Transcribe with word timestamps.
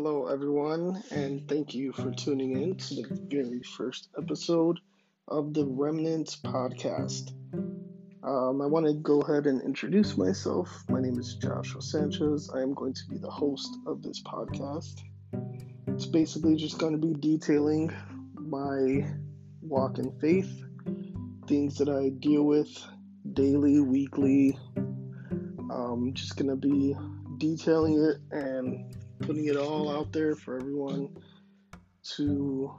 Hello, 0.00 0.28
everyone, 0.28 1.02
and 1.10 1.48
thank 1.48 1.74
you 1.74 1.92
for 1.92 2.12
tuning 2.12 2.52
in 2.52 2.76
to 2.76 2.94
the 2.94 3.08
very 3.28 3.60
first 3.76 4.10
episode 4.16 4.78
of 5.26 5.52
the 5.52 5.66
Remnants 5.66 6.36
podcast. 6.36 7.32
Um, 8.22 8.62
I 8.62 8.66
want 8.66 8.86
to 8.86 8.94
go 8.94 9.22
ahead 9.22 9.48
and 9.48 9.60
introduce 9.60 10.16
myself. 10.16 10.84
My 10.88 11.00
name 11.00 11.18
is 11.18 11.34
Joshua 11.34 11.82
Sanchez. 11.82 12.48
I 12.54 12.62
am 12.62 12.74
going 12.74 12.94
to 12.94 13.00
be 13.10 13.18
the 13.18 13.28
host 13.28 13.76
of 13.88 14.00
this 14.04 14.22
podcast. 14.22 15.00
It's 15.88 16.06
basically 16.06 16.54
just 16.54 16.78
going 16.78 16.92
to 16.92 17.04
be 17.04 17.14
detailing 17.14 17.92
my 18.34 19.04
walk 19.62 19.98
in 19.98 20.16
faith, 20.20 20.62
things 21.48 21.76
that 21.78 21.88
I 21.88 22.10
deal 22.10 22.44
with 22.44 22.70
daily, 23.32 23.80
weekly. 23.80 24.56
I'm 24.78 26.14
just 26.14 26.36
going 26.36 26.50
to 26.50 26.56
be 26.56 26.94
detailing 27.38 28.00
it 28.00 28.18
and 28.30 28.94
putting 29.20 29.46
it 29.46 29.56
all 29.56 29.90
out 29.90 30.12
there 30.12 30.34
for 30.34 30.56
everyone 30.56 31.08
to 32.16 32.70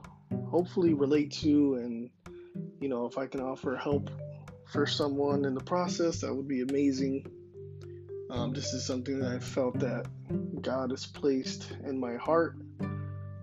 hopefully 0.49 0.93
relate 0.93 1.31
to 1.31 1.75
and 1.75 2.09
you 2.79 2.89
know 2.89 3.05
if 3.05 3.17
i 3.17 3.27
can 3.27 3.41
offer 3.41 3.75
help 3.75 4.09
for 4.71 4.85
someone 4.85 5.45
in 5.45 5.53
the 5.53 5.63
process 5.63 6.21
that 6.21 6.33
would 6.33 6.47
be 6.47 6.61
amazing. 6.61 7.25
Um, 8.29 8.53
this 8.53 8.73
is 8.73 8.85
something 8.85 9.19
that 9.19 9.31
i 9.31 9.39
felt 9.39 9.79
that 9.79 10.05
god 10.61 10.91
has 10.91 11.07
placed 11.07 11.71
in 11.83 11.99
my 11.99 12.15
heart 12.15 12.57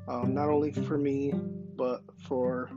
um, 0.07 0.33
not 0.33 0.49
only 0.49 0.71
for 0.73 0.97
me 0.97 1.33
but 1.77 2.03
for 2.29 2.71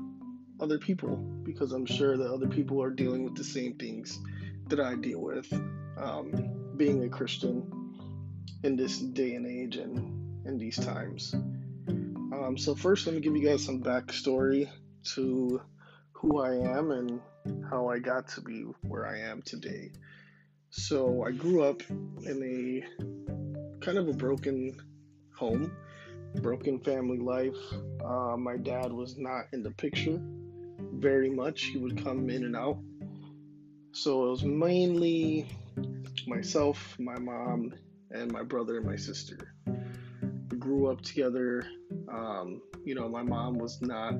other 0.59 0.79
people 0.79 1.17
because 1.43 1.71
i'm 1.71 1.85
sure 1.85 2.17
that 2.17 2.31
other 2.31 2.47
people 2.47 2.81
are 2.81 2.89
dealing 2.89 3.23
with 3.23 3.35
the 3.35 3.43
same 3.43 3.75
things 3.75 4.19
that 4.67 4.79
i 4.79 4.95
deal 4.95 5.21
with 5.21 5.51
um, 5.97 6.73
being 6.77 7.03
a 7.03 7.09
christian 7.09 7.78
in 8.63 8.75
this 8.75 8.99
day 8.99 9.35
and 9.35 9.45
age 9.45 9.77
and 9.77 10.45
in 10.45 10.57
these 10.57 10.77
times. 10.77 11.33
Um, 12.39 12.57
so, 12.57 12.75
first, 12.75 13.05
let 13.05 13.15
me 13.15 13.21
give 13.21 13.35
you 13.35 13.45
guys 13.45 13.63
some 13.63 13.81
backstory 13.81 14.69
to 15.15 15.61
who 16.11 16.41
I 16.41 16.55
am 16.55 16.91
and 16.91 17.21
how 17.69 17.87
I 17.87 17.99
got 17.99 18.27
to 18.29 18.41
be 18.41 18.63
where 18.81 19.07
I 19.07 19.19
am 19.19 19.41
today. 19.41 19.91
So, 20.69 21.23
I 21.25 21.31
grew 21.31 21.63
up 21.63 21.81
in 21.89 22.83
a 22.99 23.03
kind 23.83 23.97
of 23.97 24.07
a 24.07 24.13
broken 24.13 24.77
home, 25.35 25.71
broken 26.35 26.79
family 26.79 27.17
life. 27.17 27.57
Uh, 28.03 28.37
my 28.37 28.57
dad 28.57 28.91
was 28.91 29.17
not 29.17 29.45
in 29.53 29.63
the 29.63 29.71
picture 29.71 30.19
very 30.93 31.29
much, 31.29 31.63
he 31.65 31.77
would 31.77 32.03
come 32.03 32.29
in 32.29 32.43
and 32.43 32.55
out. 32.55 32.77
So, 33.91 34.27
it 34.27 34.29
was 34.31 34.43
mainly 34.43 35.47
myself, 36.27 36.95
my 36.99 37.17
mom, 37.17 37.73
and 38.11 38.31
my 38.31 38.43
brother 38.43 38.77
and 38.77 38.85
my 38.85 38.95
sister. 38.95 39.53
We 39.65 40.57
grew 40.57 40.87
up 40.87 41.01
together. 41.01 41.65
Um, 42.11 42.61
you 42.83 42.95
know, 42.95 43.07
my 43.07 43.23
mom 43.23 43.57
was 43.57 43.81
not 43.81 44.15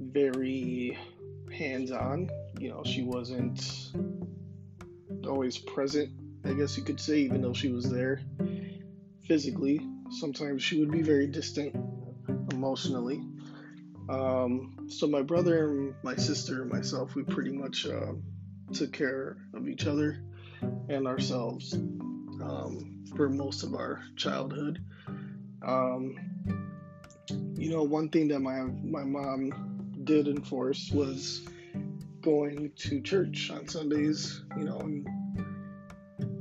very 0.00 0.96
hands 1.52 1.90
on. 1.90 2.30
You 2.58 2.70
know, 2.70 2.82
she 2.84 3.02
wasn't 3.02 3.92
always 5.26 5.58
present, 5.58 6.10
I 6.44 6.52
guess 6.54 6.76
you 6.76 6.84
could 6.84 7.00
say, 7.00 7.18
even 7.18 7.42
though 7.42 7.52
she 7.52 7.68
was 7.68 7.90
there 7.90 8.20
physically. 9.26 9.80
Sometimes 10.10 10.62
she 10.62 10.80
would 10.80 10.90
be 10.90 11.02
very 11.02 11.26
distant 11.26 11.74
emotionally. 12.52 13.22
Um, 14.08 14.86
so 14.88 15.06
my 15.06 15.20
brother 15.20 15.68
and 15.68 15.94
my 16.02 16.16
sister 16.16 16.62
and 16.62 16.72
myself, 16.72 17.14
we 17.14 17.24
pretty 17.24 17.52
much 17.52 17.86
uh, 17.86 18.12
took 18.72 18.92
care 18.92 19.36
of 19.54 19.68
each 19.68 19.86
other 19.86 20.22
and 20.88 21.06
ourselves 21.06 21.76
um, 22.42 23.04
for 23.16 23.28
most 23.28 23.62
of 23.62 23.74
our 23.74 24.02
childhood. 24.16 24.82
Um, 25.62 26.16
you 27.54 27.70
know, 27.70 27.82
one 27.82 28.08
thing 28.08 28.28
that 28.28 28.40
my 28.40 28.62
my 28.62 29.04
mom 29.04 29.96
did 30.04 30.28
enforce 30.28 30.90
was 30.90 31.42
going 32.22 32.72
to 32.76 33.00
church 33.00 33.50
on 33.50 33.68
Sundays. 33.68 34.42
You 34.56 34.64
know, 34.64 34.78
and, 34.78 35.06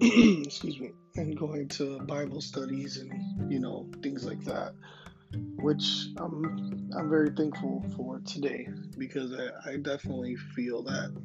excuse 0.45 0.79
me, 0.79 0.91
and 1.15 1.37
going 1.37 1.67
to 1.69 1.99
Bible 2.01 2.41
studies 2.41 2.97
and 2.97 3.51
you 3.51 3.59
know 3.59 3.89
things 4.01 4.25
like 4.25 4.43
that, 4.45 4.73
which 5.57 6.07
I'm 6.17 6.89
I'm 6.95 7.09
very 7.09 7.31
thankful 7.31 7.83
for 7.95 8.19
today 8.21 8.67
because 8.97 9.33
I, 9.33 9.71
I 9.71 9.77
definitely 9.77 10.35
feel 10.35 10.83
that 10.83 11.15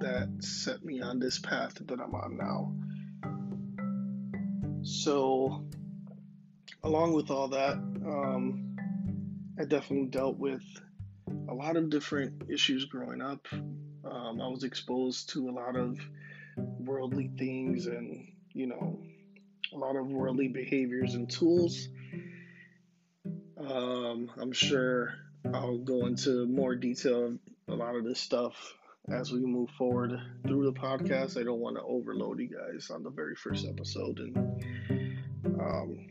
that 0.00 0.28
set 0.40 0.84
me 0.84 1.00
on 1.00 1.18
this 1.18 1.38
path 1.38 1.74
that 1.86 2.00
I'm 2.00 2.14
on 2.14 2.36
now. 2.36 2.72
So, 4.82 5.64
along 6.82 7.12
with 7.12 7.30
all 7.30 7.48
that, 7.48 7.74
um, 7.74 8.76
I 9.58 9.64
definitely 9.64 10.06
dealt 10.06 10.38
with 10.38 10.62
a 11.48 11.54
lot 11.54 11.76
of 11.76 11.90
different 11.90 12.44
issues 12.48 12.84
growing 12.84 13.20
up. 13.20 13.46
Um, 13.52 14.40
I 14.40 14.48
was 14.48 14.64
exposed 14.64 15.30
to 15.30 15.48
a 15.48 15.52
lot 15.52 15.76
of 15.76 15.98
worldly 16.56 17.30
things 17.38 17.86
and, 17.86 18.26
you 18.52 18.66
know, 18.66 19.00
a 19.72 19.76
lot 19.76 19.96
of 19.96 20.06
worldly 20.06 20.48
behaviors 20.48 21.14
and 21.14 21.28
tools. 21.28 21.88
Um, 23.58 24.30
I'm 24.40 24.52
sure 24.52 25.14
I'll 25.52 25.78
go 25.78 26.06
into 26.06 26.46
more 26.46 26.74
detail 26.76 27.36
a 27.68 27.74
lot 27.74 27.96
of 27.96 28.04
this 28.04 28.20
stuff 28.20 28.74
as 29.10 29.32
we 29.32 29.40
move 29.40 29.70
forward 29.70 30.20
through 30.46 30.64
the 30.64 30.72
podcast. 30.72 31.40
I 31.40 31.44
don't 31.44 31.60
want 31.60 31.76
to 31.76 31.82
overload 31.82 32.40
you 32.40 32.48
guys 32.48 32.90
on 32.90 33.02
the 33.02 33.10
very 33.10 33.34
first 33.34 33.66
episode. 33.66 34.18
And, 34.18 34.36
um, 35.60 36.06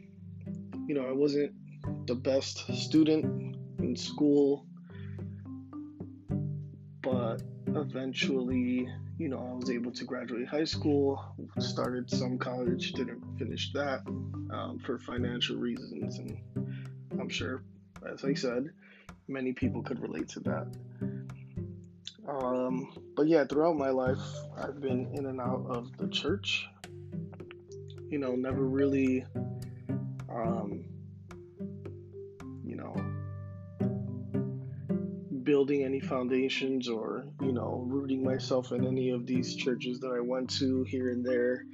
you 0.88 0.96
know, 0.96 1.08
I 1.08 1.12
wasn't 1.12 1.53
the 2.08 2.16
best 2.16 2.66
student 2.75 3.56
in 3.80 3.96
school, 3.96 4.66
but 7.02 7.41
eventually, 7.68 8.90
you 9.18 9.29
know, 9.29 9.40
I 9.40 9.56
was 9.56 9.69
able 9.69 9.91
to 9.91 10.03
graduate 10.03 10.47
high 10.47 10.64
school, 10.64 11.24
started 11.59 12.09
some 12.09 12.38
college, 12.38 12.94
didn't 12.94 13.24
finish 13.38 13.72
that 13.74 14.02
um, 14.08 14.79
for 14.85 14.97
financial 15.00 15.58
reasons. 15.58 16.18
And 16.18 16.38
I'm 17.19 17.29
sure, 17.29 17.64
as 18.12 18.24
I 18.24 18.34
said, 18.34 18.72
many 19.28 19.53
people 19.53 19.84
could 19.84 20.00
relate 20.00 20.29
to 20.29 20.40
that. 20.41 20.68
Um, 22.28 22.92
but 23.16 23.28
yeah, 23.28 23.46
throughout 23.46 23.78
my 23.78 23.90
life, 23.90 24.20
I've 24.58 24.82
been 24.82 25.10
in 25.14 25.26
and 25.28 25.40
out 25.40 25.66
of 25.70 25.96
the 25.98 26.08
church. 26.10 26.68
You 28.10 28.20
know, 28.20 28.36
never 28.36 28.66
really, 28.66 29.26
um, 30.30 30.86
you 32.66 32.76
know, 32.76 32.96
building 35.44 35.84
any 35.84 36.02
foundations 36.02 36.90
or, 36.90 37.26
you 37.42 37.54
know, 37.54 37.86
rooting 37.88 38.24
myself 38.24 38.72
in 38.74 38.86
any 38.86 39.12
of 39.12 39.26
these 39.26 39.56
churches 39.56 40.00
that 40.02 40.12
I 40.12 40.20
went 40.20 40.50
to 40.59 40.84
here 40.84 41.09
and 41.09 41.26
there. 41.26 41.66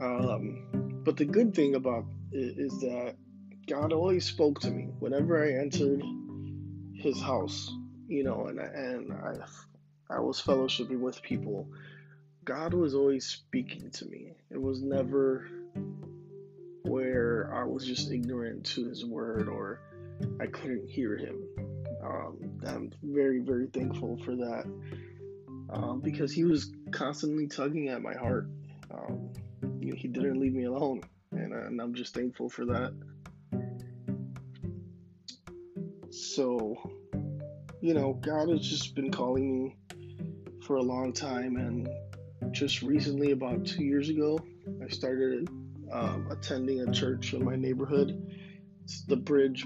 Um, 0.00 1.02
but 1.04 1.16
the 1.16 1.24
good 1.24 1.54
thing 1.54 1.76
about 1.76 2.04
it 2.32 2.58
is 2.58 2.80
that 2.80 3.16
God 3.68 3.92
always 3.92 4.24
spoke 4.24 4.60
to 4.60 4.70
me 4.70 4.88
whenever 4.98 5.42
I 5.42 5.60
entered 5.60 6.02
His 6.94 7.20
house, 7.20 7.72
you 8.08 8.24
know, 8.24 8.46
and 8.46 8.58
and 8.58 9.12
I 9.12 9.34
I 10.10 10.20
was 10.20 10.40
fellowshipping 10.40 10.98
with 10.98 11.22
people, 11.22 11.68
God 12.44 12.72
was 12.72 12.94
always 12.94 13.26
speaking 13.26 13.90
to 13.90 14.06
me. 14.06 14.32
It 14.50 14.60
was 14.60 14.82
never 14.82 15.46
where 16.82 17.52
I 17.54 17.64
was 17.64 17.84
just 17.84 18.10
ignorant 18.10 18.64
to 18.66 18.88
His 18.88 19.04
word 19.04 19.48
or 19.48 19.80
I 20.40 20.46
couldn't 20.46 20.88
hear 20.88 21.16
Him. 21.16 21.44
Um, 22.02 22.60
I'm 22.66 22.90
very, 23.02 23.40
very 23.40 23.66
thankful 23.66 24.16
for 24.24 24.34
that 24.36 24.64
um, 25.70 26.00
because 26.00 26.32
He 26.32 26.44
was 26.44 26.72
constantly 26.90 27.46
tugging 27.46 27.88
at 27.88 28.00
my 28.00 28.14
heart. 28.14 28.48
Um, 28.90 29.28
he 29.80 30.08
didn't 30.08 30.40
leave 30.40 30.54
me 30.54 30.64
alone, 30.64 31.02
and, 31.32 31.52
and 31.52 31.80
I'm 31.80 31.94
just 31.94 32.14
thankful 32.14 32.48
for 32.48 32.64
that. 32.66 32.94
So, 36.10 36.76
you 37.80 37.94
know, 37.94 38.14
God 38.14 38.48
has 38.48 38.60
just 38.60 38.94
been 38.94 39.10
calling 39.10 39.64
me 39.64 39.76
for 40.62 40.76
a 40.76 40.82
long 40.82 41.12
time, 41.12 41.56
and 41.56 41.88
just 42.52 42.82
recently, 42.82 43.32
about 43.32 43.64
two 43.64 43.84
years 43.84 44.08
ago, 44.08 44.38
I 44.84 44.88
started 44.88 45.48
um, 45.92 46.28
attending 46.30 46.80
a 46.80 46.92
church 46.92 47.34
in 47.34 47.44
my 47.44 47.56
neighborhood. 47.56 48.20
It's 48.84 49.04
the 49.04 49.16
Bridge 49.16 49.64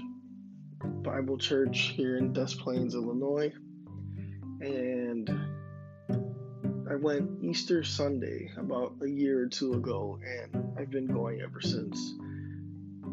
Bible 0.83 1.37
Church 1.37 1.93
here 1.95 2.17
in 2.17 2.33
Des 2.33 2.55
Plaines, 2.59 2.93
Illinois, 2.93 3.51
and 4.61 5.29
I 6.89 6.95
went 6.95 7.43
Easter 7.43 7.83
Sunday 7.83 8.51
about 8.57 8.93
a 9.01 9.07
year 9.09 9.41
or 9.41 9.47
two 9.47 9.73
ago, 9.73 10.19
and 10.23 10.73
I've 10.77 10.91
been 10.91 11.07
going 11.07 11.41
ever 11.41 11.61
since. 11.61 12.13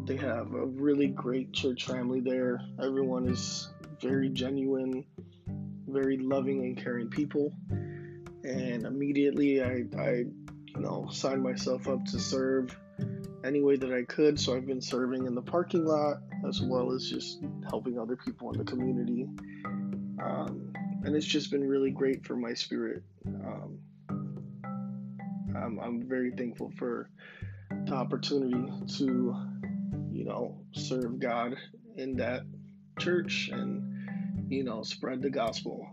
They 0.05 0.17
have 0.17 0.53
a 0.53 0.65
really 0.65 1.07
great 1.07 1.53
church 1.53 1.85
family 1.85 2.19
there. 2.19 2.61
Everyone 2.81 3.27
is 3.27 3.69
very 4.01 4.29
genuine, 4.29 5.05
very 5.87 6.17
loving 6.17 6.63
and 6.63 6.77
caring 6.77 7.09
people 7.09 7.53
and 8.43 8.85
immediately 8.85 9.61
I, 9.61 9.83
I 9.97 10.09
you 10.09 10.79
know 10.79 11.07
signed 11.11 11.43
myself 11.43 11.87
up 11.87 12.03
to 12.05 12.19
serve 12.19 12.75
any 13.43 13.61
way 13.61 13.75
that 13.75 13.91
I 13.91 14.03
could. 14.03 14.39
So 14.39 14.55
I've 14.55 14.67
been 14.67 14.81
serving 14.81 15.25
in 15.25 15.33
the 15.33 15.41
parking 15.41 15.85
lot 15.85 16.17
as 16.47 16.61
well 16.61 16.91
as 16.91 17.09
just 17.09 17.39
helping 17.69 17.99
other 17.99 18.15
people 18.15 18.51
in 18.51 18.59
the 18.59 18.63
community. 18.63 19.27
Um, 20.23 20.73
and 21.03 21.15
it's 21.15 21.25
just 21.25 21.49
been 21.49 21.67
really 21.67 21.89
great 21.89 22.25
for 22.25 22.35
my 22.35 22.53
spirit. 22.53 23.01
Um, 23.25 23.79
I'm, 25.55 25.79
I'm 25.79 26.07
very 26.07 26.31
thankful 26.31 26.71
for 26.77 27.09
the 27.85 27.93
opportunity 27.93 28.71
to, 28.97 29.35
you 30.11 30.25
know, 30.25 30.61
serve 30.73 31.19
God 31.19 31.55
in 31.95 32.17
that 32.17 32.43
church 32.99 33.49
and, 33.51 33.90
you 34.51 34.63
know, 34.65 34.83
spread 34.83 35.21
the 35.21 35.29
gospel. 35.29 35.87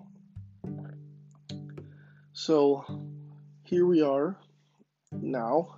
So 2.32 2.84
here 3.62 3.87
we 3.87 4.02
are 4.02 4.37
now. 5.12 5.76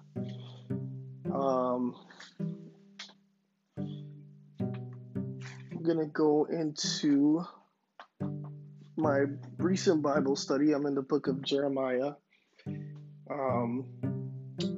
Um, 1.31 1.95
I'm 4.57 5.83
going 5.83 5.99
to 5.99 6.07
go 6.07 6.45
into 6.45 7.45
my 8.97 9.25
recent 9.59 10.01
Bible 10.01 10.35
study. 10.35 10.73
I'm 10.73 10.87
in 10.87 10.95
the 10.95 11.03
book 11.03 11.27
of 11.27 11.43
Jeremiah. 11.43 12.13
Um, 13.31 13.85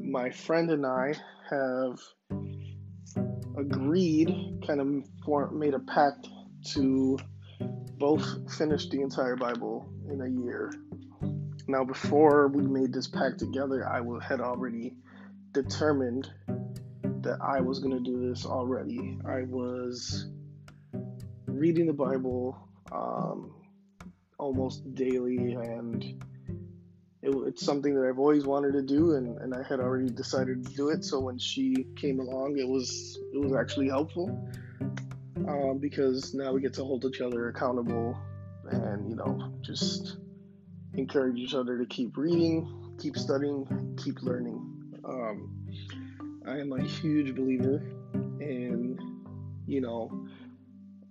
my 0.02 0.31
friend 0.31 0.70
and 0.70 0.84
I 0.84 1.14
have 1.50 2.00
agreed, 3.56 4.28
kind 4.66 4.81
of 4.81 5.52
made 5.52 5.75
a 5.75 5.78
pact 5.78 6.28
to 6.75 7.19
both 8.02 8.52
finished 8.52 8.90
the 8.90 9.00
entire 9.00 9.37
Bible 9.37 9.88
in 10.10 10.20
a 10.22 10.26
year. 10.26 10.72
Now, 11.69 11.84
before 11.84 12.49
we 12.49 12.66
made 12.66 12.93
this 12.93 13.06
pact 13.06 13.38
together, 13.38 13.88
I 13.88 14.02
had 14.26 14.40
already 14.40 14.96
determined 15.52 16.28
that 17.20 17.38
I 17.40 17.60
was 17.60 17.78
going 17.78 17.94
to 17.94 18.02
do 18.02 18.28
this 18.28 18.44
already. 18.44 19.20
I 19.25 19.43
was 19.43 20.26
reading 21.46 21.87
the 21.87 21.93
Bible 21.93 22.58
um, 22.90 23.54
almost 24.37 24.96
daily, 24.96 25.52
and 25.52 26.02
it, 27.22 27.31
it's 27.46 27.64
something 27.64 27.94
that 27.94 28.08
I've 28.08 28.19
always 28.19 28.44
wanted 28.44 28.72
to 28.72 28.82
do, 28.82 29.14
and, 29.14 29.38
and 29.38 29.55
I 29.55 29.62
had 29.62 29.78
already 29.78 30.10
decided 30.10 30.66
to 30.66 30.75
do 30.75 30.88
it. 30.88 31.05
So 31.05 31.20
when 31.20 31.38
she 31.38 31.87
came 31.94 32.19
along, 32.19 32.58
it 32.58 32.66
was 32.66 33.16
it 33.32 33.38
was 33.38 33.52
actually 33.52 33.90
helpful 33.90 34.50
um, 35.48 35.78
because 35.78 36.34
now 36.34 36.52
we 36.52 36.60
get 36.60 36.74
to 36.74 36.84
hold 36.84 37.04
each 37.04 37.20
other 37.20 37.48
accountable, 37.48 38.16
and 38.70 39.08
you 39.08 39.16
know 39.16 39.52
just 39.60 40.18
encourage 40.94 41.38
each 41.38 41.54
other 41.54 41.78
to 41.78 41.86
keep 41.86 42.16
reading, 42.16 42.96
keep 43.00 43.16
studying, 43.16 43.96
keep 44.02 44.22
learning. 44.22 44.60
Um, 45.04 45.66
I 46.46 46.58
am 46.58 46.72
a 46.72 46.82
huge 46.82 47.34
believer 47.34 47.82
in, 48.40 48.98
you 49.66 49.80
know, 49.80 50.26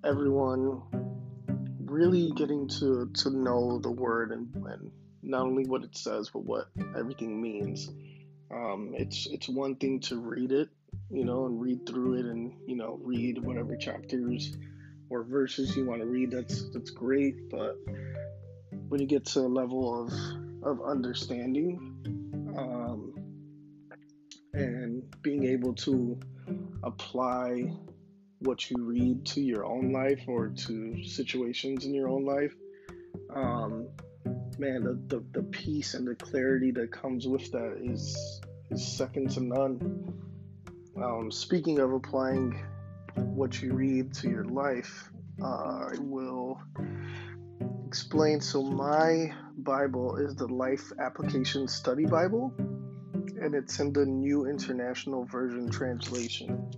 everyone 0.03 0.81
really 1.85 2.31
getting 2.31 2.67
to, 2.67 3.09
to 3.13 3.29
know 3.29 3.79
the 3.79 3.91
word 3.91 4.31
and, 4.31 4.53
and 4.55 4.91
not 5.21 5.41
only 5.41 5.65
what 5.65 5.83
it 5.83 5.97
says, 5.97 6.29
but 6.29 6.43
what 6.43 6.67
everything 6.97 7.41
means. 7.41 7.89
Um, 8.51 8.93
it's 8.97 9.27
it's 9.31 9.47
one 9.47 9.75
thing 9.75 10.01
to 10.01 10.17
read 10.17 10.51
it, 10.51 10.69
you 11.11 11.25
know, 11.25 11.45
and 11.45 11.61
read 11.61 11.85
through 11.85 12.15
it, 12.15 12.25
and 12.25 12.53
you 12.67 12.75
know, 12.75 12.99
read 13.03 13.43
whatever 13.43 13.75
chapters 13.75 14.55
or 15.09 15.23
verses 15.23 15.75
you 15.75 15.85
want 15.85 16.01
to 16.01 16.07
read. 16.07 16.31
That's 16.31 16.69
that's 16.71 16.89
great, 16.89 17.49
but 17.49 17.77
when 18.87 18.99
you 18.99 19.07
get 19.07 19.25
to 19.25 19.41
a 19.41 19.47
level 19.47 20.03
of 20.03 20.13
of 20.63 20.81
understanding 20.85 21.79
um, 22.57 23.13
and 24.53 25.03
being 25.21 25.45
able 25.45 25.73
to 25.73 26.19
apply 26.83 27.71
what 28.39 28.69
you 28.69 28.77
read 28.79 29.25
to 29.25 29.41
your 29.41 29.65
own 29.65 29.91
life 29.91 30.21
or 30.27 30.49
to 30.49 31.03
situations 31.03 31.85
in 31.85 31.93
your 31.93 32.09
own 32.09 32.25
life 32.25 32.53
um, 33.33 33.87
man 34.57 34.83
the, 34.83 35.15
the, 35.15 35.23
the 35.31 35.43
peace 35.43 35.93
and 35.93 36.07
the 36.07 36.15
clarity 36.15 36.71
that 36.71 36.91
comes 36.91 37.27
with 37.27 37.51
that 37.51 37.77
is 37.81 38.41
is 38.71 38.85
second 38.85 39.29
to 39.31 39.39
none 39.41 40.13
um, 40.97 41.31
speaking 41.31 41.79
of 41.79 41.93
applying 41.93 42.63
what 43.15 43.61
you 43.61 43.73
read 43.73 44.13
to 44.13 44.29
your 44.29 44.45
life 44.45 45.09
uh, 45.41 45.89
i 45.91 45.95
will 45.99 46.61
explain. 47.91 48.39
So, 48.39 48.63
my 48.63 49.33
Bible 49.57 50.15
is 50.15 50.33
the 50.33 50.47
Life 50.47 50.93
Application 50.97 51.67
Study 51.67 52.05
Bible, 52.05 52.53
and 52.57 53.53
it's 53.53 53.81
in 53.81 53.91
the 53.91 54.05
New 54.05 54.45
International 54.45 55.25
Version 55.25 55.69
translation. 55.69 56.71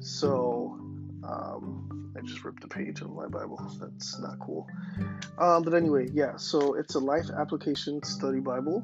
So, 0.00 0.78
um, 1.28 2.10
I 2.16 2.22
just 2.22 2.42
ripped 2.42 2.64
a 2.64 2.68
page 2.68 3.02
of 3.02 3.10
my 3.10 3.26
Bible. 3.26 3.60
That's 3.78 4.18
not 4.18 4.38
cool. 4.38 4.66
Um, 5.36 5.62
but 5.62 5.74
anyway, 5.74 6.08
yeah, 6.14 6.36
so 6.36 6.72
it's 6.72 6.94
a 6.94 7.00
Life 7.00 7.28
Application 7.38 8.02
Study 8.02 8.40
Bible, 8.40 8.82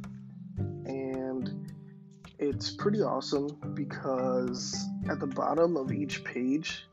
it's 2.53 2.71
pretty 2.71 3.01
awesome 3.01 3.49
because 3.75 4.77
at 5.11 5.19
the 5.19 5.27
bottom 5.27 5.77
of 5.77 5.91
each 5.91 6.23
page, 6.23 6.87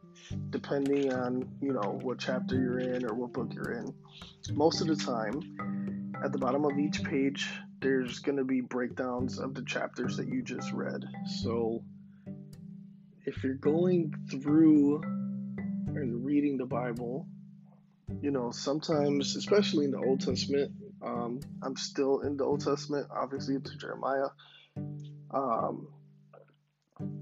depending 0.50 1.12
on 1.12 1.50
you 1.62 1.74
know 1.74 2.00
what 2.02 2.18
chapter 2.18 2.56
you're 2.56 2.80
in 2.80 3.06
or 3.06 3.14
what 3.14 3.34
book 3.34 3.52
you're 3.54 3.74
in 3.74 3.94
most 4.54 4.80
of 4.80 4.88
the 4.88 4.96
time 4.96 6.14
at 6.24 6.32
the 6.32 6.38
bottom 6.38 6.66
of 6.66 6.78
each 6.78 7.04
page 7.04 7.50
there's 7.82 8.20
going 8.20 8.38
to 8.38 8.44
be 8.44 8.62
breakdowns 8.62 9.40
of 9.40 9.54
the 9.54 9.64
chapters 9.64 10.18
that 10.18 10.28
you 10.28 10.44
just 10.44 10.72
read. 10.74 11.04
So 11.42 11.82
if 13.26 13.44
you're 13.44 13.56
going 13.56 14.14
through 14.30 15.02
and 15.04 16.24
reading 16.24 16.58
the 16.58 16.66
bible 16.66 17.28
you 18.22 18.32
know 18.32 18.52
sometimes 18.52 19.36
especially 19.36 19.86
in 19.86 19.92
the 19.92 19.98
old 19.98 20.22
testament 20.22 20.72
um, 21.04 21.40
i'm 21.64 21.76
still 21.76 22.22
in 22.22 22.38
the 22.38 22.44
old 22.44 22.64
testament 22.64 23.08
obviously 23.12 23.60
to 23.60 23.78
jeremiah 23.78 24.30
um, 25.32 25.88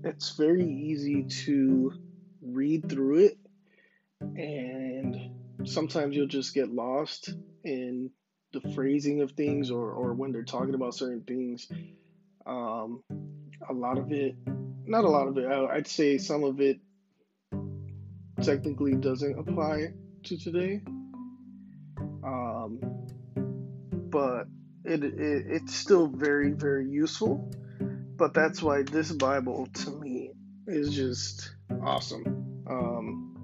it's 0.04 0.36
very 0.36 0.66
easy 0.66 1.24
to 1.24 1.94
read 2.42 2.90
through 2.90 3.26
it 3.26 3.38
and 4.22 5.32
sometimes 5.66 6.16
you'll 6.16 6.28
just 6.28 6.54
get 6.54 6.70
lost 6.70 7.34
in 7.64 8.10
the 8.54 8.62
phrasing 8.74 9.22
of 9.22 9.32
things 9.32 9.70
or, 9.70 9.92
or 9.92 10.14
when 10.14 10.32
they're 10.32 10.44
talking 10.44 10.74
about 10.74 10.96
certain 10.96 11.22
things. 11.22 11.68
Um, 12.46 13.04
a 13.68 13.74
lot 13.74 13.98
of 13.98 14.12
it 14.12 14.36
not 14.86 15.04
a 15.04 15.10
lot 15.10 15.28
of 15.28 15.38
it 15.38 15.46
i'd 15.46 15.86
say 15.86 16.18
some 16.18 16.46
of 16.46 16.62
it 16.62 16.80
technically 18.42 18.96
doesn't 18.96 19.38
apply 19.38 19.88
to 20.24 20.38
today. 20.38 20.82
Um, 22.24 22.80
but 24.10 24.48
it, 24.84 25.04
it 25.04 25.14
it's 25.48 25.76
still 25.76 26.08
very 26.08 26.52
very 26.52 26.88
useful 26.90 27.52
but 28.18 28.34
that's 28.34 28.62
why 28.62 28.82
this 28.84 29.12
bible 29.12 29.68
to 29.74 29.92
me 29.92 30.32
is 30.68 30.94
just 30.94 31.56
awesome 31.84 32.64
um, 32.70 33.36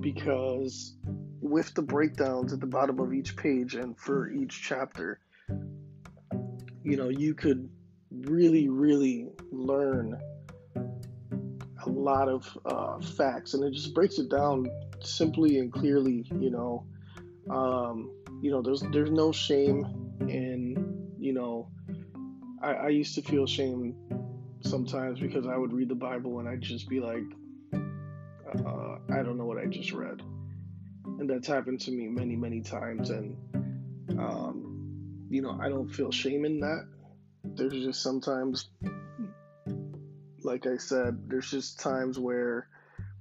because 0.00 0.94
with 1.40 1.72
the 1.74 1.82
breakdowns 1.82 2.52
at 2.52 2.60
the 2.60 2.66
bottom 2.66 2.98
of 3.00 3.12
each 3.12 3.36
page 3.36 3.74
and 3.74 3.98
for 3.98 4.30
each 4.30 4.62
chapter, 4.62 5.18
you 6.82 6.96
know, 6.96 7.08
you 7.08 7.34
could 7.34 7.68
really, 8.10 8.68
really 8.68 9.28
learn 9.50 10.20
a 10.76 11.88
lot 11.88 12.28
of 12.28 12.58
uh, 12.66 13.00
facts, 13.00 13.54
and 13.54 13.64
it 13.64 13.72
just 13.72 13.94
breaks 13.94 14.18
it 14.18 14.30
down 14.30 14.66
simply 15.02 15.58
and 15.58 15.72
clearly. 15.72 16.24
You 16.38 16.50
know, 16.50 16.86
um, 17.50 18.10
you 18.42 18.50
know, 18.50 18.62
there's 18.62 18.82
there's 18.92 19.10
no 19.10 19.32
shame 19.32 19.86
in, 20.20 20.79
I, 22.70 22.86
I 22.86 22.88
used 22.88 23.14
to 23.16 23.22
feel 23.22 23.46
shame 23.46 23.94
sometimes 24.60 25.18
because 25.18 25.46
I 25.46 25.56
would 25.56 25.72
read 25.72 25.88
the 25.88 25.94
Bible 25.94 26.38
and 26.38 26.48
I'd 26.48 26.60
just 26.60 26.88
be 26.88 27.00
like, 27.00 27.24
uh, 27.72 28.96
I 29.10 29.22
don't 29.22 29.36
know 29.36 29.46
what 29.46 29.58
I 29.58 29.66
just 29.66 29.92
read. 29.92 30.22
And 31.04 31.28
that's 31.28 31.48
happened 31.48 31.80
to 31.82 31.90
me 31.90 32.08
many, 32.08 32.36
many 32.36 32.60
times. 32.60 33.10
And, 33.10 33.36
um, 34.18 35.26
you 35.30 35.42
know, 35.42 35.58
I 35.60 35.68
don't 35.68 35.88
feel 35.88 36.10
shame 36.10 36.44
in 36.44 36.60
that. 36.60 36.86
There's 37.44 37.72
just 37.72 38.02
sometimes, 38.02 38.68
like 40.42 40.66
I 40.66 40.76
said, 40.76 41.28
there's 41.28 41.50
just 41.50 41.80
times 41.80 42.18
where 42.18 42.68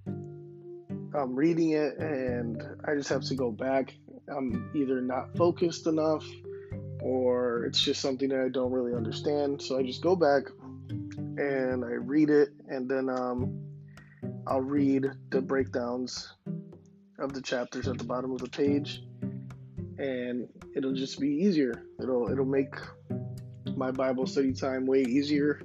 I'm 0.07 1.35
reading 1.35 1.71
it 1.71 1.97
and 1.97 2.61
I 2.85 2.95
just 2.95 3.09
have 3.09 3.23
to 3.23 3.35
go 3.35 3.51
back. 3.51 3.95
I'm 4.27 4.71
either 4.75 5.01
not 5.01 5.35
focused 5.35 5.87
enough 5.87 6.25
or 7.01 7.65
it's 7.65 7.81
just 7.81 8.01
something 8.01 8.29
that 8.29 8.39
I 8.39 8.49
don't 8.49 8.71
really 8.71 8.93
understand. 8.93 9.61
So 9.61 9.77
I 9.77 9.83
just 9.83 10.01
go 10.01 10.15
back 10.15 10.43
and 10.89 11.85
I 11.85 11.93
read 11.93 12.29
it 12.29 12.49
and 12.67 12.89
then 12.89 13.09
um, 13.09 13.61
I'll 14.47 14.61
read 14.61 15.07
the 15.29 15.41
breakdowns 15.41 16.33
of 17.17 17.33
the 17.33 17.41
chapters 17.41 17.87
at 17.87 17.97
the 17.97 18.03
bottom 18.03 18.31
of 18.31 18.39
the 18.39 18.49
page 18.49 19.01
and 19.97 20.47
it'll 20.75 20.93
just 20.93 21.19
be 21.19 21.29
easier. 21.29 21.83
It'll 22.01 22.31
it'll 22.31 22.45
make 22.45 22.73
my 23.75 23.91
Bible 23.91 24.25
study 24.25 24.53
time 24.53 24.85
way 24.85 25.03
easier 25.03 25.61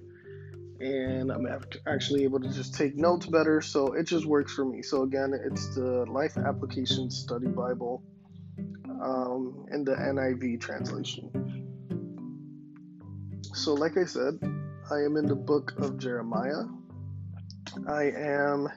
and 0.81 1.31
I'm 1.31 1.47
actually 1.87 2.25
able 2.25 2.41
to 2.41 2.49
just 2.49 2.75
take 2.75 2.97
notes 2.97 3.27
better. 3.27 3.61
So 3.61 3.93
it 3.95 4.05
just 4.05 4.27
works 4.27 4.53
for 4.53 4.65
me. 4.65 4.83
So 4.83 5.03
again, 5.03 5.33
it's 5.45 5.75
the 5.75 6.05
Life 6.09 6.37
Application 6.37 7.11
Study 7.11 7.47
Bible 7.47 8.03
um, 9.05 9.67
in 9.71 9.85
the 9.85 9.95
NIV 9.95 10.61
translation. 10.61 11.31
So, 13.53 13.75
like 13.75 13.97
I 13.97 14.07
said, 14.07 14.39
I 14.91 14.97
am 15.03 15.17
in 15.17 15.27
the 15.27 15.37
book 15.37 15.75
of 15.79 15.99
Jeremiah. 15.99 16.65
I 17.87 18.05
am 18.05 18.69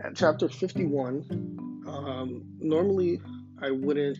at 0.00 0.14
chapter 0.14 0.48
51. 0.48 1.84
Um, 1.88 2.44
normally, 2.60 3.20
I 3.60 3.70
wouldn't 3.70 4.18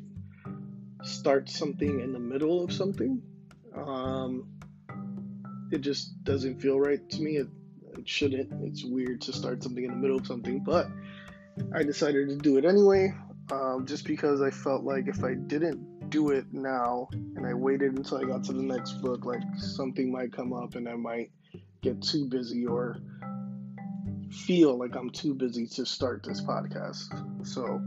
start 1.03 1.49
something 1.49 2.01
in 2.01 2.13
the 2.13 2.19
middle 2.19 2.65
of 2.65 2.73
something. 2.73 3.23
Um, 3.77 4.49
it 5.71 5.83
just 5.83 6.25
doesn't 6.25 6.61
feel 6.61 6.81
right 6.81 7.09
to 7.11 7.23
me. 7.23 7.37
It, 7.37 7.49
it 7.99 8.09
shouldn't. 8.09 8.51
It's 8.65 8.85
weird 8.85 9.21
to 9.23 9.33
start 9.33 9.63
something 9.63 9.85
in 9.85 9.91
the 9.91 9.97
middle 9.97 10.17
of 10.17 10.27
something, 10.27 10.65
but 10.65 10.89
I 11.75 11.83
decided 11.83 12.29
to 12.29 12.37
do 12.37 12.57
it 12.57 12.65
anyway, 12.65 13.15
um, 13.51 13.87
just 13.87 14.05
because 14.05 14.43
I 14.43 14.51
felt 14.51 14.85
like 14.85 15.07
if 15.07 15.23
I 15.23 15.35
didn't 15.35 16.11
do 16.11 16.31
it 16.31 16.47
now 16.53 17.09
and 17.13 17.47
I 17.47 17.55
waited 17.55 17.97
until 17.97 18.19
I 18.19 18.25
got 18.25 18.45
to 18.45 18.53
the 18.53 18.63
next 18.63 18.95
book, 19.03 19.25
like 19.25 19.43
something 19.57 20.11
might 20.11 20.33
come 20.33 20.53
up 20.53 20.75
and 20.75 20.89
I 20.89 20.95
might 20.95 21.31
get 21.83 22.03
too 22.03 22.29
busy 22.29 22.67
or 22.67 22.97
feel 24.31 24.79
like 24.79 24.95
I'm 24.97 25.11
too 25.11 25.35
busy 25.35 25.67
to 25.69 25.87
start 25.87 26.25
this 26.27 26.41
podcast. 26.41 27.47
So, 27.47 27.81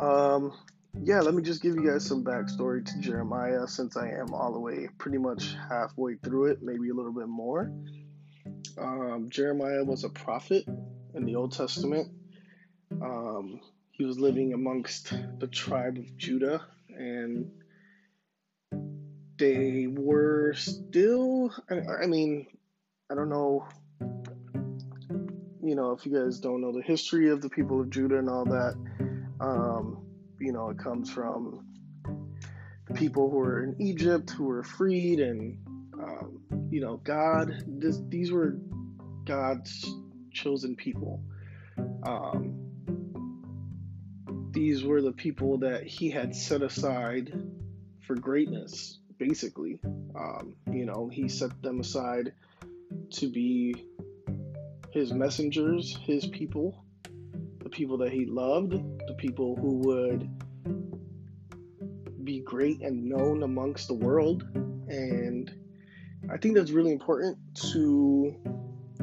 um, 0.00 0.52
yeah, 1.02 1.20
let 1.20 1.34
me 1.34 1.42
just 1.42 1.62
give 1.62 1.74
you 1.74 1.86
guys 1.86 2.04
some 2.04 2.24
backstory 2.24 2.84
to 2.84 3.00
Jeremiah 3.00 3.66
since 3.66 3.96
I 3.96 4.08
am 4.08 4.32
all 4.32 4.52
the 4.52 4.58
way 4.58 4.88
pretty 4.98 5.18
much 5.18 5.54
halfway 5.68 6.16
through 6.16 6.46
it, 6.46 6.58
maybe 6.62 6.88
a 6.88 6.94
little 6.94 7.12
bit 7.12 7.28
more. 7.28 7.70
Um, 8.78 9.28
Jeremiah 9.28 9.84
was 9.84 10.04
a 10.04 10.08
prophet 10.08 10.64
in 11.14 11.24
the 11.24 11.36
Old 11.36 11.52
Testament. 11.52 12.08
Um, 12.90 13.60
he 13.92 14.04
was 14.04 14.18
living 14.18 14.52
amongst 14.52 15.12
the 15.38 15.46
tribe 15.46 15.98
of 15.98 16.16
Judah, 16.16 16.64
and 16.88 17.50
they 19.38 19.86
were 19.88 20.54
still, 20.54 21.52
I, 21.70 22.04
I 22.04 22.06
mean, 22.06 22.46
I 23.10 23.14
don't 23.14 23.28
know, 23.28 23.66
you 25.62 25.74
know, 25.74 25.92
if 25.92 26.06
you 26.06 26.12
guys 26.12 26.38
don't 26.40 26.60
know 26.60 26.72
the 26.72 26.82
history 26.82 27.30
of 27.30 27.40
the 27.40 27.48
people 27.48 27.80
of 27.80 27.90
Judah 27.90 28.18
and 28.18 28.28
all 28.28 28.44
that. 28.44 28.74
Um, 29.40 30.04
you 30.40 30.52
know, 30.52 30.70
it 30.70 30.78
comes 30.78 31.10
from 31.10 31.66
the 32.86 32.94
people 32.94 33.30
who 33.30 33.36
were 33.36 33.64
in 33.64 33.76
Egypt 33.80 34.30
who 34.30 34.44
were 34.44 34.62
freed, 34.62 35.20
and 35.20 35.58
um, 35.94 36.40
you 36.70 36.80
know, 36.80 36.96
God. 36.96 37.64
This, 37.66 38.00
these 38.08 38.32
were 38.32 38.58
God's 39.24 39.84
chosen 40.32 40.76
people. 40.76 41.22
Um, 42.04 42.67
these 44.50 44.84
were 44.84 45.02
the 45.02 45.12
people 45.12 45.58
that 45.58 45.84
He 45.84 46.10
had 46.10 46.34
set 46.34 46.62
aside 46.62 47.32
for 48.00 48.14
greatness. 48.14 48.98
Basically, 49.18 49.80
um, 50.14 50.54
you 50.70 50.86
know, 50.86 51.08
He 51.08 51.28
set 51.28 51.62
them 51.62 51.80
aside 51.80 52.32
to 53.12 53.28
be 53.28 53.86
His 54.92 55.12
messengers, 55.12 55.96
His 56.04 56.26
people, 56.26 56.84
the 57.68 57.76
people 57.76 57.98
that 57.98 58.10
he 58.10 58.24
loved, 58.24 58.72
the 59.06 59.14
people 59.18 59.54
who 59.56 59.74
would 59.84 60.26
be 62.24 62.40
great 62.40 62.80
and 62.80 63.04
known 63.04 63.42
amongst 63.42 63.88
the 63.88 63.94
world. 63.94 64.42
And 64.88 65.52
I 66.32 66.38
think 66.38 66.56
that's 66.56 66.70
really 66.70 66.92
important 66.92 67.36
to 67.72 68.34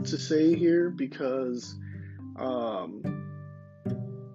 to 0.03 0.17
say 0.17 0.55
here 0.55 0.89
because 0.89 1.75
um, 2.37 3.14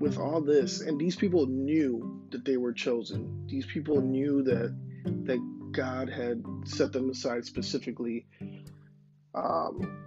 with 0.01 0.19
all 0.19 0.41
this, 0.41 0.81
and 0.81 0.99
these 0.99 1.15
people 1.15 1.47
knew 1.47 2.23
that 2.31 2.45
they 2.45 2.57
were 2.57 2.73
chosen. 2.73 3.47
These 3.47 3.67
people 3.67 4.01
knew 4.01 4.43
that 4.45 4.75
that 5.27 5.71
God 5.73 6.09
had 6.09 6.43
set 6.65 6.93
them 6.93 7.11
aside 7.11 7.45
specifically. 7.45 8.27
Um, 9.35 9.99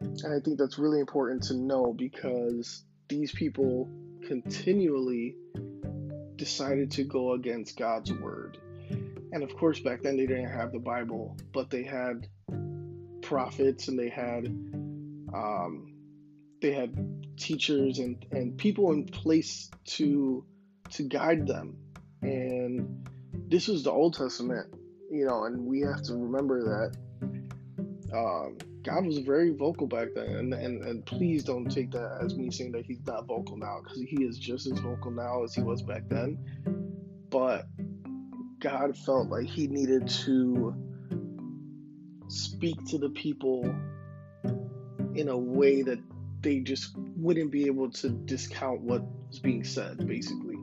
and 0.00 0.34
I 0.34 0.40
think 0.44 0.58
that's 0.58 0.78
really 0.78 1.00
important 1.00 1.44
to 1.44 1.54
know 1.54 1.94
because 1.96 2.84
these 3.08 3.32
people 3.32 3.88
continually 4.26 5.36
decided 6.36 6.90
to 6.92 7.04
go 7.04 7.32
against 7.32 7.78
God's 7.78 8.12
word. 8.12 8.58
And 9.32 9.42
of 9.42 9.56
course, 9.56 9.80
back 9.80 10.02
then 10.02 10.16
they 10.16 10.26
didn't 10.26 10.50
have 10.50 10.72
the 10.72 10.78
Bible, 10.78 11.36
but 11.52 11.70
they 11.70 11.84
had 11.84 12.28
prophets 13.22 13.88
and 13.88 13.98
they 13.98 14.08
had 14.08 14.46
um, 15.34 15.87
they 16.60 16.72
had 16.72 17.36
teachers 17.36 17.98
and, 17.98 18.24
and 18.30 18.56
people 18.58 18.92
in 18.92 19.04
place 19.04 19.70
to 19.84 20.44
to 20.90 21.02
guide 21.02 21.46
them. 21.46 21.76
And 22.22 23.08
this 23.48 23.68
was 23.68 23.84
the 23.84 23.92
Old 23.92 24.14
Testament, 24.14 24.74
you 25.10 25.26
know, 25.26 25.44
and 25.44 25.64
we 25.64 25.80
have 25.80 26.02
to 26.04 26.14
remember 26.14 26.62
that 26.64 26.96
um, 28.12 28.56
God 28.82 29.06
was 29.06 29.18
very 29.18 29.54
vocal 29.54 29.86
back 29.86 30.08
then, 30.14 30.28
and, 30.28 30.54
and 30.54 30.82
and 30.82 31.04
please 31.06 31.44
don't 31.44 31.70
take 31.70 31.90
that 31.92 32.18
as 32.22 32.34
me 32.34 32.50
saying 32.50 32.72
that 32.72 32.86
he's 32.86 33.06
not 33.06 33.26
vocal 33.26 33.56
now, 33.56 33.80
because 33.82 34.00
he 34.00 34.24
is 34.24 34.38
just 34.38 34.66
as 34.66 34.78
vocal 34.78 35.10
now 35.10 35.44
as 35.44 35.54
he 35.54 35.60
was 35.60 35.82
back 35.82 36.08
then. 36.08 36.38
But 37.30 37.66
God 38.60 38.96
felt 38.96 39.28
like 39.28 39.46
he 39.46 39.66
needed 39.66 40.08
to 40.08 40.74
speak 42.28 42.82
to 42.86 42.98
the 42.98 43.10
people 43.10 43.62
in 45.14 45.28
a 45.28 45.36
way 45.36 45.82
that 45.82 45.98
they 46.40 46.60
just 46.60 46.96
wouldn't 46.96 47.50
be 47.50 47.66
able 47.66 47.90
to 47.90 48.08
discount 48.08 48.80
what 48.80 49.02
was 49.28 49.38
being 49.38 49.64
said, 49.64 50.06
basically. 50.06 50.56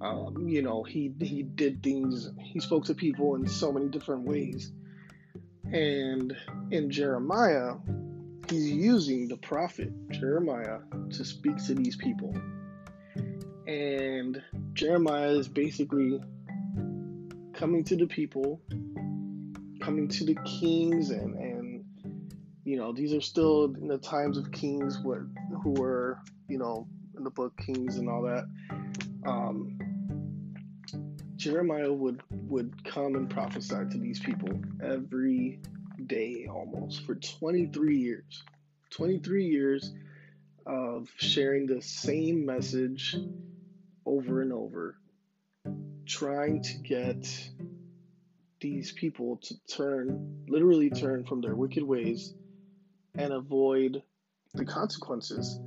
Um, 0.00 0.46
you 0.46 0.62
know, 0.62 0.84
he 0.84 1.12
he 1.20 1.42
did 1.42 1.82
things. 1.82 2.30
He 2.38 2.60
spoke 2.60 2.84
to 2.86 2.94
people 2.94 3.34
in 3.34 3.46
so 3.48 3.72
many 3.72 3.88
different 3.88 4.24
ways 4.24 4.72
and 5.72 6.34
in 6.70 6.90
Jeremiah, 6.90 7.74
he's 8.48 8.70
using 8.70 9.28
the 9.28 9.36
prophet 9.36 9.92
Jeremiah 10.10 10.78
to 11.10 11.24
speak 11.24 11.62
to 11.66 11.74
these 11.74 11.96
people. 11.96 12.34
And 13.66 14.42
Jeremiah 14.72 15.32
is 15.32 15.46
basically 15.46 16.20
coming 17.52 17.84
to 17.84 17.96
the 17.96 18.06
people, 18.06 18.62
coming 19.82 20.08
to 20.08 20.24
the 20.24 20.36
kings, 20.36 21.10
and, 21.10 21.34
and 21.34 21.47
you 22.68 22.76
know, 22.76 22.92
these 22.92 23.14
are 23.14 23.20
still 23.22 23.74
in 23.80 23.88
the 23.88 23.96
times 23.96 24.36
of 24.36 24.52
kings 24.52 24.98
what, 24.98 25.20
who 25.62 25.70
were, 25.70 26.18
you 26.48 26.58
know, 26.58 26.86
in 27.16 27.24
the 27.24 27.30
book 27.30 27.56
Kings 27.56 27.96
and 27.96 28.10
all 28.10 28.20
that. 28.24 28.44
Um, 29.24 29.78
Jeremiah 31.36 31.90
would 31.90 32.20
would 32.30 32.84
come 32.84 33.14
and 33.14 33.30
prophesy 33.30 33.74
to 33.90 33.98
these 33.98 34.20
people 34.20 34.50
every 34.82 35.60
day 36.06 36.46
almost 36.50 37.06
for 37.06 37.14
23 37.14 37.96
years. 37.96 38.44
23 38.90 39.46
years 39.46 39.94
of 40.66 41.08
sharing 41.16 41.66
the 41.66 41.80
same 41.80 42.44
message 42.44 43.16
over 44.04 44.42
and 44.42 44.52
over, 44.52 44.98
trying 46.04 46.62
to 46.64 46.74
get 46.78 47.50
these 48.60 48.92
people 48.92 49.38
to 49.44 49.54
turn, 49.74 50.44
literally 50.48 50.90
turn 50.90 51.24
from 51.24 51.40
their 51.40 51.54
wicked 51.54 51.82
ways 51.82 52.34
and 53.14 53.32
avoid 53.32 54.02
the 54.54 54.64
consequences 54.64 55.60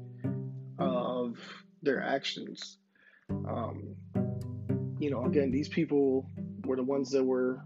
of 0.80 1.38
their 1.82 2.02
actions. 2.02 2.78
Um, 3.30 3.96
you 5.00 5.10
know, 5.10 5.26
again, 5.26 5.52
these 5.52 5.70
people 5.70 6.28
were 6.66 6.76
the 6.76 6.84
ones 6.84 7.12
that 7.12 7.24
were 7.24 7.62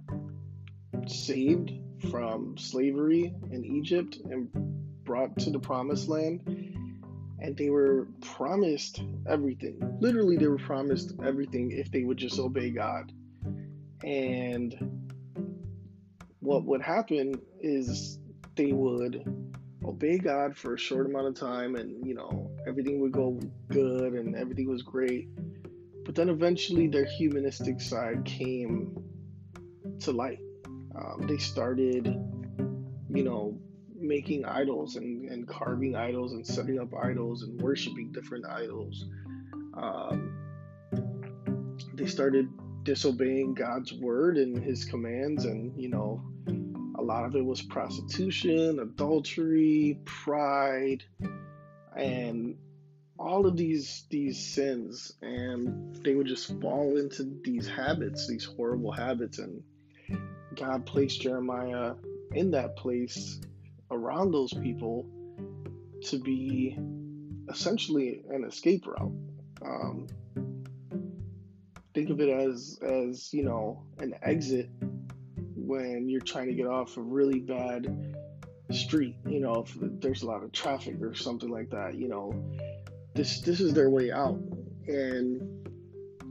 saved 1.08 1.72
from 2.10 2.58
slavery 2.58 3.34
in 3.52 3.66
Egypt 3.66 4.18
and 4.30 4.50
brought 5.04 5.38
to 5.40 5.52
the 5.52 5.60
promised 5.60 6.08
land. 6.08 6.42
And 7.40 7.58
they 7.58 7.70
were 7.70 8.08
promised 8.22 9.02
everything. 9.28 9.98
Literally, 10.00 10.38
they 10.38 10.48
were 10.48 10.58
promised 10.58 11.14
everything 11.24 11.72
if 11.72 11.92
they 11.92 12.04
would 12.04 12.18
just 12.18 12.40
obey 12.40 12.72
God. 12.72 13.12
And 14.04 14.74
what 16.40 16.64
would 16.66 16.82
happen 16.82 17.42
is 17.60 18.20
they 18.56 18.72
would 18.72 19.45
obey 19.88 20.18
God 20.18 20.58
for 20.58 20.74
a 20.74 20.78
short 20.78 21.06
amount 21.06 21.28
of 21.28 21.36
time 21.36 21.76
and, 21.76 22.06
you 22.06 22.16
know, 22.16 22.52
everything 22.68 23.00
would 23.02 23.12
go 23.12 23.40
good 23.70 24.14
and 24.14 24.36
everything 24.36 24.70
was 24.70 24.82
great. 24.82 25.30
But 26.06 26.16
then 26.16 26.30
eventually 26.30 26.88
their 26.88 27.06
humanistic 27.06 27.82
side 27.82 28.26
came 28.26 28.96
to 30.00 30.12
light. 30.12 30.40
Um, 30.96 31.26
they 31.28 31.38
started, 31.38 32.06
you 33.10 33.24
know, 33.24 33.60
making 33.98 34.46
idols 34.46 34.98
and, 34.98 35.30
and 35.30 35.48
carving 35.48 35.96
idols 35.96 36.34
and 36.34 36.46
setting 36.46 36.80
up 36.80 36.94
idols 36.94 37.44
and 37.44 37.60
worshiping 37.62 38.12
different 38.12 38.46
idols. 38.46 39.06
Um, 39.76 40.38
they 41.96 42.06
started 42.06 42.50
disobeying 42.84 43.56
God's 43.56 43.94
word 43.94 44.38
and 44.38 44.62
his 44.62 44.86
commands, 44.86 45.46
and, 45.46 45.74
you 45.82 45.90
know, 45.90 46.22
lot 47.06 47.26
of 47.26 47.36
it 47.36 47.46
was 47.46 47.62
prostitution, 47.62 48.80
adultery, 48.80 50.00
pride, 50.06 51.04
and 51.96 52.58
all 53.18 53.46
of 53.46 53.56
these 53.56 54.06
these 54.10 54.54
sins. 54.54 55.14
And 55.22 55.96
they 56.04 56.16
would 56.16 56.28
just 56.28 56.60
fall 56.62 56.98
into 56.98 57.40
these 57.44 57.68
habits 57.68 58.28
these 58.28 58.46
horrible 58.46 58.92
habits. 58.92 59.40
And 59.40 59.64
god 60.56 60.86
placed 60.86 61.20
jeremiah 61.20 61.96
in 62.32 62.52
that 62.52 62.78
place 62.78 63.42
around 63.92 64.32
those 64.32 64.54
people 64.54 65.06
to 66.02 66.18
be 66.20 66.78
essentially 67.50 68.24
an 68.30 68.44
escape 68.46 68.86
route. 68.88 69.14
Um, 69.66 70.08
think 71.94 72.10
of 72.10 72.20
it 72.20 72.30
as 72.30 72.78
as 72.82 73.34
you 73.34 73.44
know 73.44 73.84
an 74.00 74.14
exit 74.22 74.70
when 75.66 76.10
you're 76.10 76.22
trying 76.22 76.48
to 76.48 76.54
get 76.54 76.68
off 76.68 76.98
a 76.98 77.02
really 77.02 77.40
bad 77.40 78.16
street 78.72 79.16
you 79.28 79.40
know 79.40 79.64
if 79.64 79.78
there's 80.02 80.24
a 80.24 80.26
lot 80.26 80.44
of 80.44 80.52
traffic 80.52 80.96
or 81.02 81.14
something 81.14 81.50
like 81.50 81.70
that 81.70 81.96
you 81.96 82.08
know 82.08 82.34
this 83.16 83.40
this 83.40 83.62
is 83.62 83.74
their 83.74 83.90
way 83.90 84.12
out. 84.12 84.40
And 84.88 85.42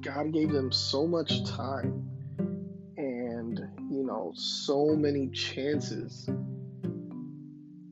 god 0.03 0.33
gave 0.33 0.53
them 0.53 0.71
so 0.71 1.07
much 1.07 1.45
time 1.45 2.07
and 2.99 3.59
you 3.91 4.05
know 4.05 4.33
so 4.35 4.95
many 4.95 5.29
chances 5.31 6.29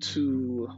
to 0.01 0.69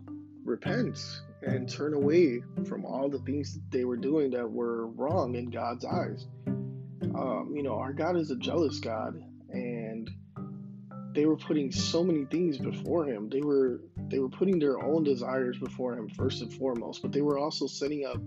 repent 0.44 0.97
and 1.42 1.68
turn 1.68 1.92
away 1.92 2.40
from 2.66 2.85
all 2.85 3.09
the 3.09 3.18
things 3.21 3.54
that 3.54 3.71
they 3.71 3.85
were 3.85 3.97
doing 3.97 4.30
that 4.30 4.49
were 4.49 4.87
wrong 4.87 5.35
in 5.35 5.50
god's 5.50 5.85
eyes. 5.85 6.26
Um, 6.47 7.52
you 7.54 7.62
know 7.62 7.75
our 7.75 7.92
god 7.92 8.16
is 8.16 8.30
a 8.30 8.37
jealous 8.37 8.78
god 8.78 9.21
they 11.14 11.26
were 11.26 11.37
putting 11.37 11.71
so 11.71 12.02
many 12.02 12.25
things 12.25 12.59
before 12.59 13.06
him. 13.06 13.28
They 13.28 13.40
were 13.40 13.80
they 14.09 14.18
were 14.18 14.28
putting 14.28 14.59
their 14.59 14.83
own 14.83 15.04
desires 15.04 15.56
before 15.59 15.97
him 15.97 16.09
first 16.09 16.42
and 16.42 16.52
foremost, 16.52 17.02
but 17.02 17.12
they 17.12 17.23
were 17.23 17.38
also 17.38 17.66
setting 17.66 18.04
up 18.04 18.21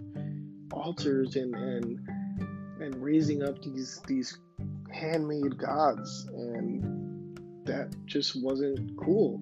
altars 0.71 1.35
and 1.35 1.53
and 1.53 1.99
and 2.81 2.95
raising 3.03 3.43
up 3.43 3.61
these 3.61 4.01
these 4.07 4.39
handmade 4.91 5.57
gods, 5.57 6.27
and 6.33 7.37
that 7.65 7.93
just 8.05 8.41
wasn't 8.41 8.97
cool 8.97 9.41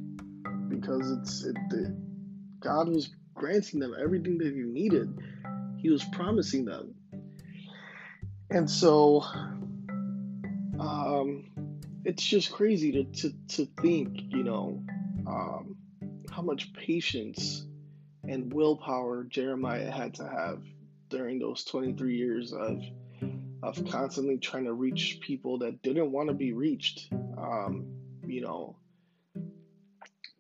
because 0.68 1.12
it's 1.12 1.44
it, 1.44 1.56
God 2.60 2.90
was 2.90 3.10
granting 3.36 3.80
them 3.80 3.96
everything 4.02 4.40
that 4.40 4.54
you 4.54 4.66
needed. 4.66 5.16
He 5.78 5.90
was 5.92 6.04
promising 6.06 6.66
them, 6.66 6.96
and 8.50 8.68
so 8.68 9.24
um, 10.80 11.46
it's 12.06 12.24
just 12.24 12.52
crazy 12.52 12.92
to, 12.92 13.04
to, 13.04 13.34
to 13.48 13.66
think, 13.82 14.22
you 14.30 14.44
know, 14.44 14.84
um, 15.28 15.76
how 16.32 16.44
much 16.44 16.72
patience 16.74 17.66
and 18.24 18.54
willpower 18.54 19.24
Jeremiah 19.24 19.90
had 19.90 20.14
to 20.16 20.24
have 20.24 20.62
during 21.10 21.40
those 21.40 21.64
23 21.66 22.16
years 22.16 22.54
of 22.54 22.82
of 23.64 23.84
constantly 23.90 24.38
trying 24.38 24.66
to 24.66 24.74
reach 24.74 25.20
people 25.22 25.58
that 25.60 25.82
didn't 25.82 26.12
want 26.12 26.28
to 26.30 26.36
be 26.36 26.54
reached. 26.54 27.12
Um, 27.12 27.88
you 28.28 28.42
know, 28.42 28.76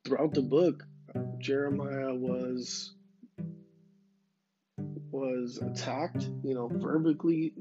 throughout 0.04 0.36
the 0.36 0.44
book, 0.44 0.84
Jeremiah 1.40 2.14
was 2.14 2.94
was 5.10 5.58
attacked. 5.58 6.30
You 6.44 6.54
know, 6.54 6.70
verbally, 6.72 7.54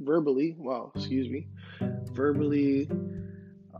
verbally. 0.00 0.54
Wow, 0.58 0.92
excuse 0.94 1.30
me, 1.30 1.48
verbally 2.12 2.90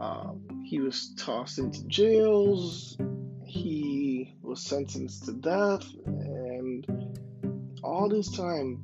um, 0.00 0.64
he 0.64 0.80
was 0.80 1.14
tossed 1.19 1.59
into 1.59 1.87
jails. 1.87 2.97
He 3.44 4.35
was 4.42 4.62
sentenced 4.62 5.27
to 5.27 5.33
death. 5.33 5.85
And 6.07 7.18
all 7.83 8.09
this 8.09 8.35
time, 8.35 8.83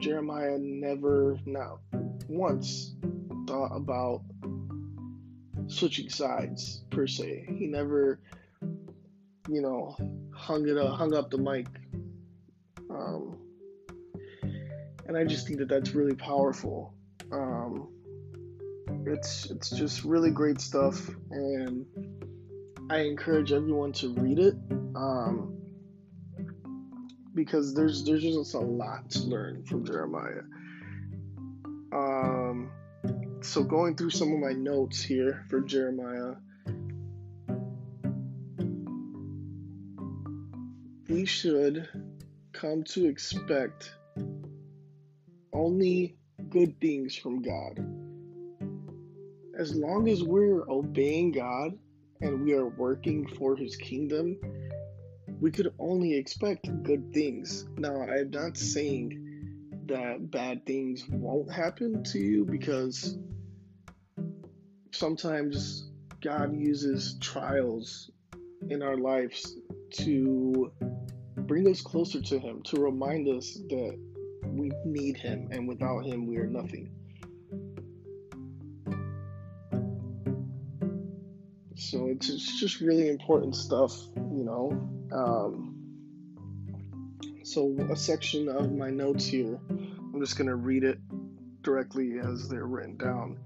Jeremiah 0.00 0.58
never, 0.58 1.38
not 1.46 1.78
once, 2.28 2.94
thought 3.46 3.74
about 3.74 4.22
switching 5.66 6.10
sides 6.10 6.84
per 6.90 7.06
se. 7.06 7.46
He 7.48 7.66
never, 7.66 8.20
you 9.48 9.62
know, 9.62 9.96
hung 10.34 10.68
it 10.68 10.76
up, 10.76 10.94
hung 10.94 11.14
up 11.14 11.30
the 11.30 11.38
mic. 11.38 11.68
Um, 12.90 13.38
and 15.06 15.16
I 15.16 15.24
just 15.24 15.46
think 15.46 15.58
that 15.60 15.68
that's 15.68 15.94
really 15.94 16.14
powerful. 16.14 16.92
Um, 17.32 17.88
it's 19.06 19.50
it's 19.50 19.70
just 19.70 20.04
really 20.04 20.30
great 20.30 20.60
stuff, 20.60 21.10
and 21.30 21.86
I 22.90 22.98
encourage 22.98 23.52
everyone 23.52 23.92
to 23.94 24.12
read 24.14 24.38
it 24.38 24.54
um, 24.94 25.56
because 27.34 27.74
there's 27.74 28.04
there's 28.04 28.22
just 28.22 28.54
a 28.54 28.58
lot 28.58 29.10
to 29.10 29.20
learn 29.20 29.64
from 29.64 29.84
Jeremiah. 29.84 30.42
Um, 31.92 32.70
so 33.42 33.62
going 33.62 33.96
through 33.96 34.10
some 34.10 34.32
of 34.32 34.38
my 34.38 34.52
notes 34.52 35.02
here 35.02 35.44
for 35.48 35.60
Jeremiah. 35.60 36.34
We 41.08 41.26
should 41.26 41.88
come 42.52 42.84
to 42.84 43.06
expect 43.06 43.92
only 45.52 46.16
good 46.50 46.80
things 46.80 47.16
from 47.16 47.42
God 47.42 47.99
as 49.60 49.76
long 49.76 50.08
as 50.08 50.24
we're 50.24 50.66
obeying 50.70 51.32
God 51.32 51.76
and 52.22 52.42
we 52.42 52.54
are 52.54 52.68
working 52.68 53.26
for 53.26 53.54
His 53.54 53.76
kingdom, 53.76 54.40
we 55.38 55.50
could 55.50 55.74
only 55.78 56.14
expect 56.14 56.82
good 56.82 57.12
things. 57.12 57.66
Now, 57.76 58.00
I'm 58.00 58.30
not 58.30 58.56
saying 58.56 59.68
that 59.84 60.30
bad 60.30 60.64
things 60.64 61.06
won't 61.10 61.52
happen 61.52 62.02
to 62.04 62.18
you 62.18 62.46
because 62.46 63.18
sometimes 64.92 65.90
God 66.22 66.56
uses 66.56 67.18
trials 67.20 68.10
in 68.70 68.82
our 68.82 68.96
lives 68.96 69.56
to 70.04 70.72
bring 71.36 71.68
us 71.68 71.82
closer 71.82 72.22
to 72.22 72.38
Him, 72.38 72.62
to 72.62 72.80
remind 72.80 73.28
us 73.28 73.58
that 73.68 73.98
we 74.42 74.70
need 74.86 75.18
Him, 75.18 75.48
and 75.50 75.68
without 75.68 76.06
Him, 76.06 76.26
we 76.26 76.38
are 76.38 76.46
nothing. 76.46 76.90
So 81.90 82.06
it's, 82.06 82.28
it's 82.28 82.60
just 82.60 82.80
really 82.80 83.08
important 83.08 83.56
stuff, 83.56 83.92
you 84.14 84.44
know. 84.44 84.70
Um, 85.12 85.74
so, 87.42 87.74
a 87.90 87.96
section 87.96 88.48
of 88.48 88.70
my 88.70 88.90
notes 88.90 89.26
here, 89.26 89.58
I'm 89.68 90.20
just 90.20 90.38
going 90.38 90.46
to 90.46 90.54
read 90.54 90.84
it 90.84 91.00
directly 91.62 92.20
as 92.20 92.48
they're 92.48 92.68
written 92.68 92.96
down. 92.96 93.38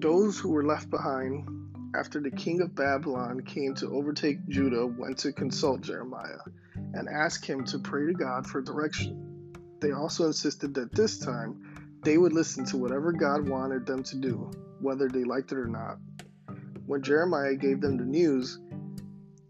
Those 0.00 0.38
who 0.38 0.50
were 0.50 0.66
left 0.66 0.90
behind 0.90 1.48
after 1.94 2.20
the 2.20 2.30
king 2.30 2.60
of 2.60 2.74
Babylon 2.74 3.40
came 3.40 3.74
to 3.76 3.90
overtake 3.90 4.46
Judah 4.48 4.86
went 4.86 5.16
to 5.20 5.32
consult 5.32 5.80
Jeremiah 5.80 6.44
and 6.92 7.08
ask 7.08 7.42
him 7.42 7.64
to 7.66 7.78
pray 7.78 8.04
to 8.04 8.12
God 8.12 8.46
for 8.46 8.60
direction. 8.60 9.54
They 9.80 9.92
also 9.92 10.26
insisted 10.26 10.74
that 10.74 10.94
this 10.94 11.18
time 11.18 11.96
they 12.02 12.18
would 12.18 12.34
listen 12.34 12.66
to 12.66 12.76
whatever 12.76 13.12
God 13.12 13.48
wanted 13.48 13.86
them 13.86 14.02
to 14.02 14.16
do, 14.16 14.50
whether 14.78 15.08
they 15.08 15.24
liked 15.24 15.52
it 15.52 15.58
or 15.58 15.68
not. 15.68 15.96
When 16.84 17.02
Jeremiah 17.02 17.54
gave 17.54 17.80
them 17.80 17.96
the 17.96 18.04
news 18.04 18.58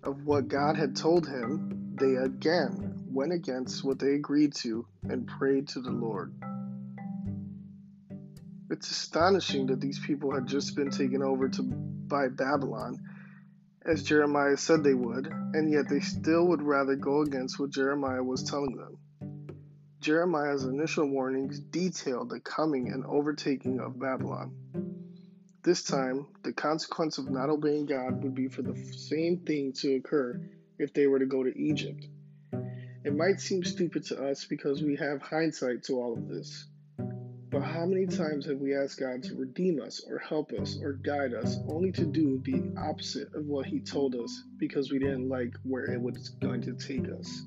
of 0.02 0.24
what 0.24 0.48
God 0.48 0.76
had 0.76 0.94
told 0.94 1.26
him, 1.26 1.94
they 1.98 2.14
again 2.14 3.04
went 3.10 3.32
against 3.32 3.82
what 3.82 3.98
they 3.98 4.14
agreed 4.14 4.54
to 4.54 4.86
and 5.02 5.26
prayed 5.26 5.68
to 5.68 5.80
the 5.80 5.90
Lord. 5.90 6.32
It's 8.70 8.90
astonishing 8.90 9.66
that 9.66 9.80
these 9.80 9.98
people 9.98 10.32
had 10.34 10.46
just 10.46 10.76
been 10.76 10.90
taken 10.90 11.22
over 11.22 11.48
to 11.48 11.62
by 11.62 12.28
Babylon, 12.28 13.00
as 13.84 14.02
Jeremiah 14.02 14.56
said 14.56 14.82
they 14.82 14.94
would, 14.94 15.26
and 15.26 15.70
yet 15.70 15.88
they 15.88 16.00
still 16.00 16.48
would 16.48 16.62
rather 16.62 16.96
go 16.96 17.22
against 17.22 17.58
what 17.58 17.70
Jeremiah 17.70 18.22
was 18.22 18.42
telling 18.42 18.76
them. 18.76 18.98
Jeremiah's 20.00 20.64
initial 20.64 21.08
warnings 21.08 21.58
detailed 21.58 22.30
the 22.30 22.40
coming 22.40 22.92
and 22.92 23.04
overtaking 23.06 23.80
of 23.80 23.98
Babylon. 23.98 24.54
This 25.66 25.82
time, 25.82 26.28
the 26.44 26.52
consequence 26.52 27.18
of 27.18 27.28
not 27.28 27.50
obeying 27.50 27.86
God 27.86 28.22
would 28.22 28.36
be 28.36 28.46
for 28.46 28.62
the 28.62 28.76
same 28.76 29.38
thing 29.38 29.72
to 29.78 29.96
occur 29.96 30.40
if 30.78 30.94
they 30.94 31.08
were 31.08 31.18
to 31.18 31.26
go 31.26 31.42
to 31.42 31.58
Egypt. 31.58 32.06
It 33.04 33.16
might 33.16 33.40
seem 33.40 33.64
stupid 33.64 34.04
to 34.04 34.30
us 34.30 34.44
because 34.44 34.84
we 34.84 34.94
have 34.94 35.20
hindsight 35.22 35.82
to 35.86 35.94
all 35.94 36.12
of 36.12 36.28
this. 36.28 36.68
But 37.50 37.62
how 37.62 37.84
many 37.84 38.06
times 38.06 38.46
have 38.46 38.58
we 38.58 38.76
asked 38.76 39.00
God 39.00 39.24
to 39.24 39.34
redeem 39.34 39.82
us 39.82 40.06
or 40.08 40.18
help 40.18 40.52
us 40.52 40.78
or 40.80 40.92
guide 40.92 41.34
us 41.34 41.58
only 41.68 41.90
to 41.90 42.04
do 42.04 42.40
the 42.44 42.72
opposite 42.80 43.34
of 43.34 43.46
what 43.46 43.66
He 43.66 43.80
told 43.80 44.14
us 44.14 44.44
because 44.58 44.92
we 44.92 45.00
didn't 45.00 45.28
like 45.28 45.56
where 45.64 45.90
it 45.90 46.00
was 46.00 46.28
going 46.28 46.62
to 46.62 46.74
take 46.74 47.10
us? 47.10 47.42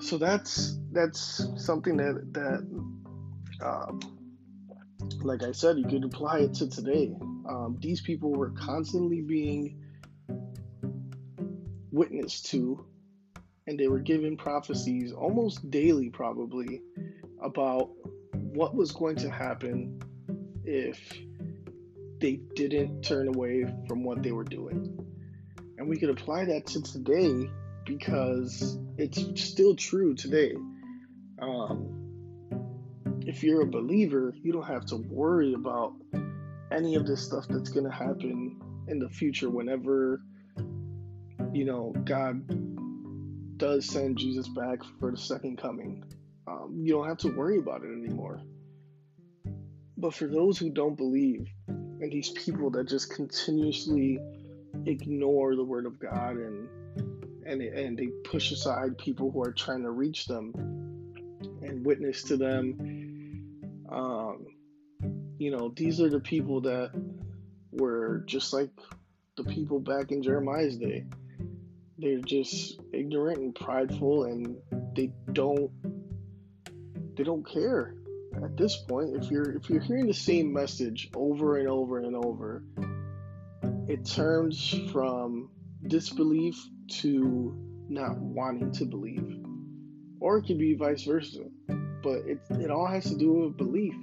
So 0.00 0.18
that's 0.18 0.76
that's 0.90 1.46
something 1.56 1.96
that 1.98 2.32
that 2.32 3.64
um, 3.64 4.13
like 5.22 5.42
I 5.42 5.52
said, 5.52 5.78
you 5.78 5.84
could 5.84 6.04
apply 6.04 6.40
it 6.40 6.54
to 6.54 6.68
today. 6.68 7.14
Um, 7.48 7.76
these 7.80 8.00
people 8.00 8.32
were 8.32 8.50
constantly 8.50 9.20
being 9.20 9.80
witnessed 11.90 12.46
to, 12.46 12.84
and 13.66 13.78
they 13.78 13.88
were 13.88 14.00
given 14.00 14.36
prophecies 14.36 15.12
almost 15.12 15.70
daily, 15.70 16.10
probably, 16.10 16.82
about 17.42 17.90
what 18.32 18.74
was 18.74 18.92
going 18.92 19.16
to 19.16 19.30
happen 19.30 20.00
if 20.64 20.98
they 22.20 22.40
didn't 22.54 23.02
turn 23.02 23.28
away 23.28 23.64
from 23.88 24.02
what 24.04 24.22
they 24.22 24.32
were 24.32 24.44
doing. 24.44 24.98
And 25.78 25.88
we 25.88 25.98
could 25.98 26.10
apply 26.10 26.46
that 26.46 26.66
to 26.68 26.82
today 26.82 27.50
because 27.84 28.78
it's 28.96 29.42
still 29.42 29.74
true 29.76 30.14
today. 30.14 30.54
Um, 31.40 32.03
if 33.34 33.42
you're 33.42 33.62
a 33.62 33.66
believer, 33.66 34.32
you 34.44 34.52
don't 34.52 34.66
have 34.66 34.86
to 34.86 34.96
worry 34.96 35.54
about 35.54 35.92
any 36.70 36.94
of 36.94 37.04
this 37.04 37.20
stuff 37.20 37.44
that's 37.48 37.68
going 37.68 37.84
to 37.84 37.90
happen 37.90 38.60
in 38.86 39.00
the 39.00 39.08
future 39.08 39.50
whenever, 39.50 40.20
you 41.52 41.64
know, 41.64 41.92
God 42.04 42.44
does 43.56 43.86
send 43.86 44.18
Jesus 44.18 44.46
back 44.46 44.78
for 45.00 45.10
the 45.10 45.16
second 45.16 45.58
coming. 45.58 46.04
Um, 46.46 46.78
you 46.80 46.92
don't 46.92 47.08
have 47.08 47.18
to 47.18 47.28
worry 47.36 47.58
about 47.58 47.82
it 47.82 47.88
anymore. 47.88 48.40
But 49.96 50.14
for 50.14 50.28
those 50.28 50.56
who 50.56 50.70
don't 50.70 50.94
believe, 50.94 51.48
and 51.66 52.12
these 52.12 52.30
people 52.30 52.70
that 52.70 52.88
just 52.88 53.12
continuously 53.12 54.20
ignore 54.86 55.56
the 55.56 55.64
word 55.64 55.86
of 55.86 55.98
God 55.98 56.36
and 56.36 56.68
and 57.46 57.60
and 57.60 57.98
they 57.98 58.06
push 58.22 58.52
aside 58.52 58.96
people 58.96 59.32
who 59.32 59.42
are 59.42 59.52
trying 59.52 59.82
to 59.82 59.90
reach 59.90 60.26
them 60.26 60.52
and 61.62 61.84
witness 61.84 62.22
to 62.24 62.36
them. 62.36 62.93
Um, 63.90 64.46
you 65.38 65.50
know, 65.50 65.72
these 65.74 66.00
are 66.00 66.08
the 66.08 66.20
people 66.20 66.62
that 66.62 66.90
were 67.72 68.22
just 68.26 68.52
like 68.52 68.70
the 69.36 69.44
people 69.44 69.80
back 69.80 70.10
in 70.10 70.22
Jeremiah's 70.22 70.76
day. 70.78 71.04
They're 71.98 72.20
just 72.20 72.80
ignorant 72.92 73.38
and 73.38 73.54
prideful, 73.54 74.24
and 74.24 74.56
they 74.96 75.12
don't 75.32 75.70
they 77.16 77.24
don't 77.24 77.48
care 77.48 77.94
at 78.42 78.56
this 78.56 78.76
point. 78.76 79.16
If 79.16 79.30
you're 79.30 79.56
if 79.56 79.68
you're 79.68 79.80
hearing 79.80 80.06
the 80.06 80.14
same 80.14 80.52
message 80.52 81.10
over 81.14 81.58
and 81.58 81.68
over 81.68 81.98
and 81.98 82.16
over, 82.16 82.64
it 83.88 84.04
turns 84.04 84.74
from 84.92 85.50
disbelief 85.86 86.56
to 87.00 87.54
not 87.88 88.16
wanting 88.18 88.72
to 88.72 88.84
believe. 88.84 89.44
Or 90.20 90.38
it 90.38 90.46
could 90.46 90.58
be 90.58 90.74
vice 90.74 91.04
versa. 91.04 91.44
But 92.04 92.18
it, 92.26 92.38
it 92.50 92.70
all 92.70 92.86
has 92.86 93.04
to 93.04 93.16
do 93.16 93.32
with 93.32 93.56
belief. 93.56 93.94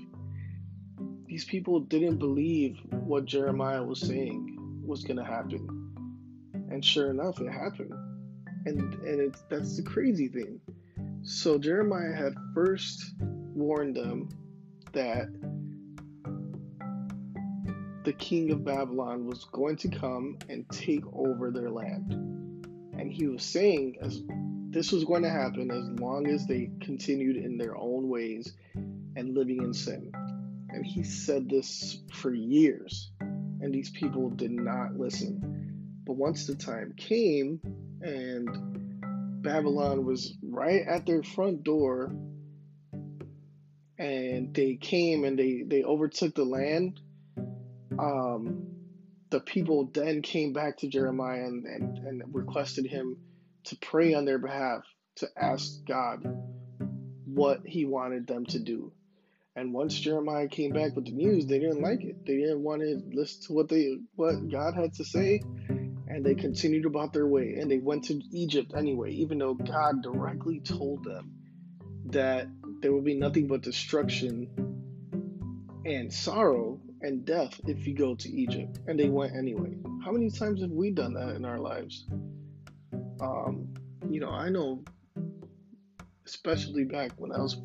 These 1.27 1.45
people 1.45 1.79
didn't 1.79 2.17
believe 2.17 2.79
what 2.89 3.25
Jeremiah 3.25 3.83
was 3.83 4.01
saying 4.01 4.81
was 4.83 5.03
going 5.03 5.17
to 5.17 5.23
happen. 5.23 5.91
And 6.71 6.83
sure 6.83 7.11
enough, 7.11 7.39
it 7.39 7.51
happened. 7.51 7.93
And, 8.65 8.93
and 9.03 9.35
that's 9.49 9.77
the 9.77 9.83
crazy 9.83 10.27
thing. 10.27 10.59
So 11.21 11.59
Jeremiah 11.59 12.13
had 12.13 12.33
first 12.55 13.13
warned 13.19 13.95
them 13.95 14.29
that 14.93 15.27
the 18.03 18.13
king 18.13 18.51
of 18.51 18.65
Babylon 18.65 19.27
was 19.27 19.45
going 19.45 19.75
to 19.77 19.89
come 19.89 20.39
and 20.49 20.67
take 20.71 21.03
over 21.13 21.51
their 21.51 21.69
land. 21.69 22.13
And 22.97 23.11
he 23.11 23.27
was 23.27 23.43
saying 23.43 23.97
as 24.01 24.23
this 24.71 24.91
was 24.91 25.03
going 25.03 25.23
to 25.23 25.29
happen 25.29 25.69
as 25.71 25.99
long 25.99 26.27
as 26.27 26.47
they 26.47 26.71
continued 26.81 27.38
in 27.38 27.57
their 27.57 27.75
own 27.77 28.07
ways 28.10 28.53
and 28.73 29.36
living 29.36 29.62
in 29.62 29.73
sin. 29.73 30.12
And 30.69 30.86
he 30.86 31.03
said 31.03 31.49
this 31.49 32.01
for 32.13 32.34
years, 32.34 33.12
and 33.19 33.73
these 33.73 33.89
people 33.89 34.29
did 34.29 34.51
not 34.51 34.95
listen. 34.97 36.01
But 36.05 36.13
once 36.13 36.47
the 36.47 36.55
time 36.55 36.93
came 36.97 37.60
and 38.01 39.43
Babylon 39.43 40.05
was 40.05 40.34
right 40.41 40.81
at 40.88 41.05
their 41.05 41.23
front 41.23 41.63
door, 41.63 42.15
and 43.97 44.53
they 44.53 44.75
came 44.75 45.25
and 45.25 45.38
they, 45.38 45.63
they 45.67 45.84
overtook 45.84 46.34
the 46.34 46.45
land 46.45 46.99
um, 47.99 48.67
the 49.29 49.39
people 49.39 49.89
then 49.93 50.21
came 50.21 50.53
back 50.53 50.77
to 50.77 50.88
Jeremiah 50.88 51.45
and, 51.45 51.65
and, 51.65 51.97
and 51.99 52.23
requested 52.34 52.86
him 52.86 53.17
to 53.65 53.76
pray 53.78 54.13
on 54.13 54.26
their 54.26 54.39
behalf, 54.39 54.84
to 55.17 55.28
ask 55.38 55.86
God 55.86 56.24
what 57.26 57.62
he 57.65 57.86
wanted 57.86 58.28
them 58.28 58.45
to 58.47 58.60
do. 58.60 58.91
And 59.56 59.74
once 59.74 60.00
Jeremiah 60.00 60.47
came 60.47 60.71
back 60.71 60.95
with 60.95 61.06
the 61.06 61.12
news, 61.12 61.45
they 61.45 61.60
didn't 61.60 61.82
like 61.82 62.04
it. 62.04 62.26
They 62.26 62.38
didn't 62.38 62.63
want 62.63 62.82
to 62.82 63.02
listen 63.13 63.43
to 63.47 63.54
what 63.54 63.67
they 63.67 63.97
what 64.15 64.50
God 64.50 64.76
had 64.76 64.93
to 64.93 65.04
say, 65.04 65.41
and 66.08 66.26
they 66.26 66.36
continued 66.36 66.86
about 66.86 67.12
their 67.12 67.28
way. 67.28 67.56
And 67.60 67.69
they 67.69 67.80
went 67.80 68.06
to 68.06 68.21
Egypt 68.32 68.74
anyway, 68.76 69.12
even 69.12 69.39
though 69.39 69.54
God 69.54 70.02
directly 70.02 70.62
told 70.62 71.04
them 71.04 71.34
that 72.06 72.47
there 72.82 72.93
would 72.93 73.04
be 73.04 73.15
nothing 73.15 73.47
but 73.47 73.62
destruction 73.62 74.50
and 75.86 76.12
sorrow 76.12 76.80
and 77.02 77.26
death 77.26 77.60
if 77.67 77.86
you 77.86 77.93
go 77.93 78.15
to 78.15 78.30
Egypt. 78.30 78.80
And 78.88 78.97
they 78.97 79.10
went 79.10 79.36
anyway. 79.36 79.76
How 80.06 80.12
many 80.12 80.30
times 80.30 80.62
have 80.62 80.71
we 80.71 80.91
done 80.91 81.13
that 81.15 81.36
in 81.36 81.45
our 81.45 81.60
lives? 81.60 82.08
Um, 83.21 83.73
you 84.10 84.19
know, 84.19 84.29
I 84.29 84.49
know, 84.49 84.84
especially 86.25 86.86
back 86.86 87.12
when 87.17 87.31
I 87.31 87.38
was 87.38 87.55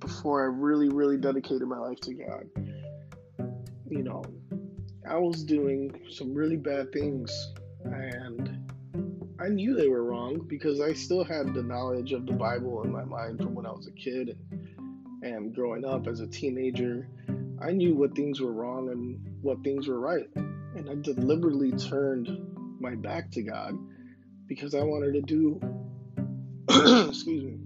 before 0.00 0.42
I 0.42 0.46
really, 0.46 0.88
really 0.88 1.18
dedicated 1.18 1.66
my 1.68 1.78
life 1.78 2.00
to 2.00 2.14
God. 2.14 2.44
You 3.88 4.02
know, 4.02 4.24
I 5.08 5.16
was 5.18 5.44
doing 5.44 6.00
some 6.10 6.34
really 6.34 6.56
bad 6.56 6.92
things, 6.92 7.30
and 7.84 8.70
I 9.38 9.48
knew 9.48 9.74
they 9.74 9.88
were 9.88 10.04
wrong 10.04 10.46
because 10.48 10.80
I 10.80 10.94
still 10.94 11.24
had 11.24 11.52
the 11.54 11.62
knowledge 11.62 12.12
of 12.12 12.26
the 12.26 12.32
Bible 12.32 12.82
in 12.82 12.92
my 12.92 13.04
mind 13.04 13.38
from 13.38 13.54
when 13.54 13.66
I 13.66 13.72
was 13.72 13.86
a 13.86 13.92
kid 13.92 14.30
and, 14.30 15.22
and 15.22 15.54
growing 15.54 15.84
up 15.84 16.06
as 16.06 16.20
a 16.20 16.26
teenager 16.26 17.08
I 17.62 17.72
knew 17.72 17.94
what 17.94 18.14
things 18.14 18.40
were 18.40 18.52
wrong 18.52 18.88
and 18.88 19.20
what 19.42 19.62
things 19.62 19.86
were 19.86 20.00
right. 20.00 20.26
And 20.34 20.88
I 20.88 20.94
deliberately 20.94 21.72
turned 21.72 22.30
my 22.80 22.94
back 22.94 23.30
to 23.32 23.42
God 23.42 23.78
because 24.50 24.74
I 24.74 24.82
wanted 24.82 25.12
to 25.12 25.22
do, 25.22 25.60
excuse 27.08 27.44
me, 27.44 27.56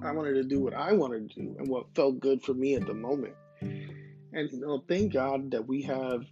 I 0.00 0.12
wanted 0.12 0.34
to 0.34 0.44
do 0.44 0.60
what 0.60 0.74
I 0.74 0.92
wanted 0.92 1.28
to 1.30 1.40
do 1.40 1.56
and 1.58 1.68
what 1.68 1.92
felt 1.96 2.20
good 2.20 2.40
for 2.40 2.54
me 2.54 2.76
at 2.76 2.86
the 2.86 2.94
moment. 2.94 3.34
And 3.60 4.48
you 4.52 4.60
know, 4.60 4.84
thank 4.88 5.12
God 5.12 5.50
that 5.50 5.66
we 5.66 5.82
have 5.82 6.22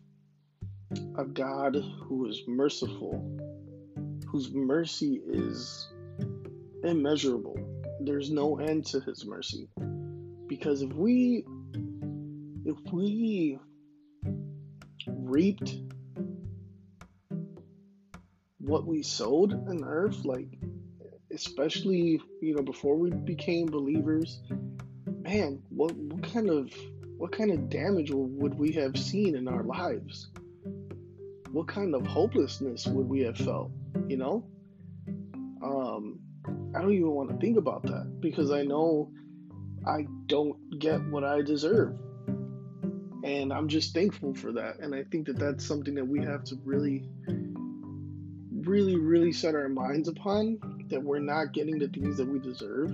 a 1.19 1.25
God 1.25 1.77
who 2.05 2.29
is 2.29 2.43
merciful, 2.47 3.21
whose 4.29 4.55
mercy 4.55 5.21
is 5.27 5.93
immeasurable. 6.85 7.57
There's 8.03 8.31
no 8.31 8.57
end 8.61 8.87
to 8.87 9.01
his 9.01 9.27
mercy. 9.27 9.69
Because 10.47 10.83
if 10.83 10.93
we 10.93 11.45
if 12.65 12.77
we 12.93 13.59
reaped 15.09 15.75
what 18.61 18.87
we 18.87 19.03
sowed 19.03 19.53
in 19.53 19.85
earth, 19.85 20.25
like 20.25 20.59
especially 21.33 22.21
you 22.41 22.55
know 22.55 22.63
before 22.63 22.97
we 22.97 23.11
became 23.11 23.67
believers, 23.67 24.41
man, 25.07 25.63
what 25.71 25.93
what 25.97 26.23
kind 26.33 26.51
of 26.51 26.73
what 27.17 27.33
kind 27.33 27.51
of 27.51 27.69
damage 27.69 28.11
would 28.13 28.55
we 28.55 28.73
have 28.73 28.97
seen 28.97 29.35
in 29.37 29.49
our 29.49 29.63
lives? 29.63 30.31
What 31.51 31.69
kind 31.69 31.95
of 31.95 32.07
hopelessness 32.07 32.87
would 32.87 33.09
we 33.09 33.21
have 33.21 33.37
felt? 33.37 33.73
You 34.07 34.17
know, 34.17 34.47
um, 35.63 36.21
I 36.75 36.81
don't 36.81 36.93
even 36.93 37.11
want 37.11 37.31
to 37.31 37.37
think 37.37 37.59
about 37.59 37.83
that 37.85 38.21
because 38.21 38.51
I 38.51 38.63
know 38.63 39.11
I 39.87 40.07
don't 40.27 40.79
get 40.79 41.03
what 41.09 41.25
I 41.25 41.43
deserve 41.43 41.99
and 43.23 43.53
I'm 43.53 43.69
just 43.69 43.95
thankful 43.95 44.35
for 44.35 44.53
that. 44.53 44.79
And 44.81 44.95
I 44.95 45.05
think 45.05 45.27
that 45.27 45.39
that's 45.39 45.65
something 45.65 45.95
that 45.95 46.07
we 46.07 46.21
have 46.25 46.45
to 46.45 46.57
really, 46.65 47.09
really, 48.67 48.97
really 48.97 49.33
set 49.33 49.55
our 49.55 49.69
minds 49.69 50.09
upon 50.09 50.59
that 50.89 51.03
we're 51.03 51.19
not 51.19 51.53
getting 51.53 51.79
the 51.79 51.89
things 51.89 52.17
that 52.17 52.29
we 52.29 52.39
deserve, 52.39 52.91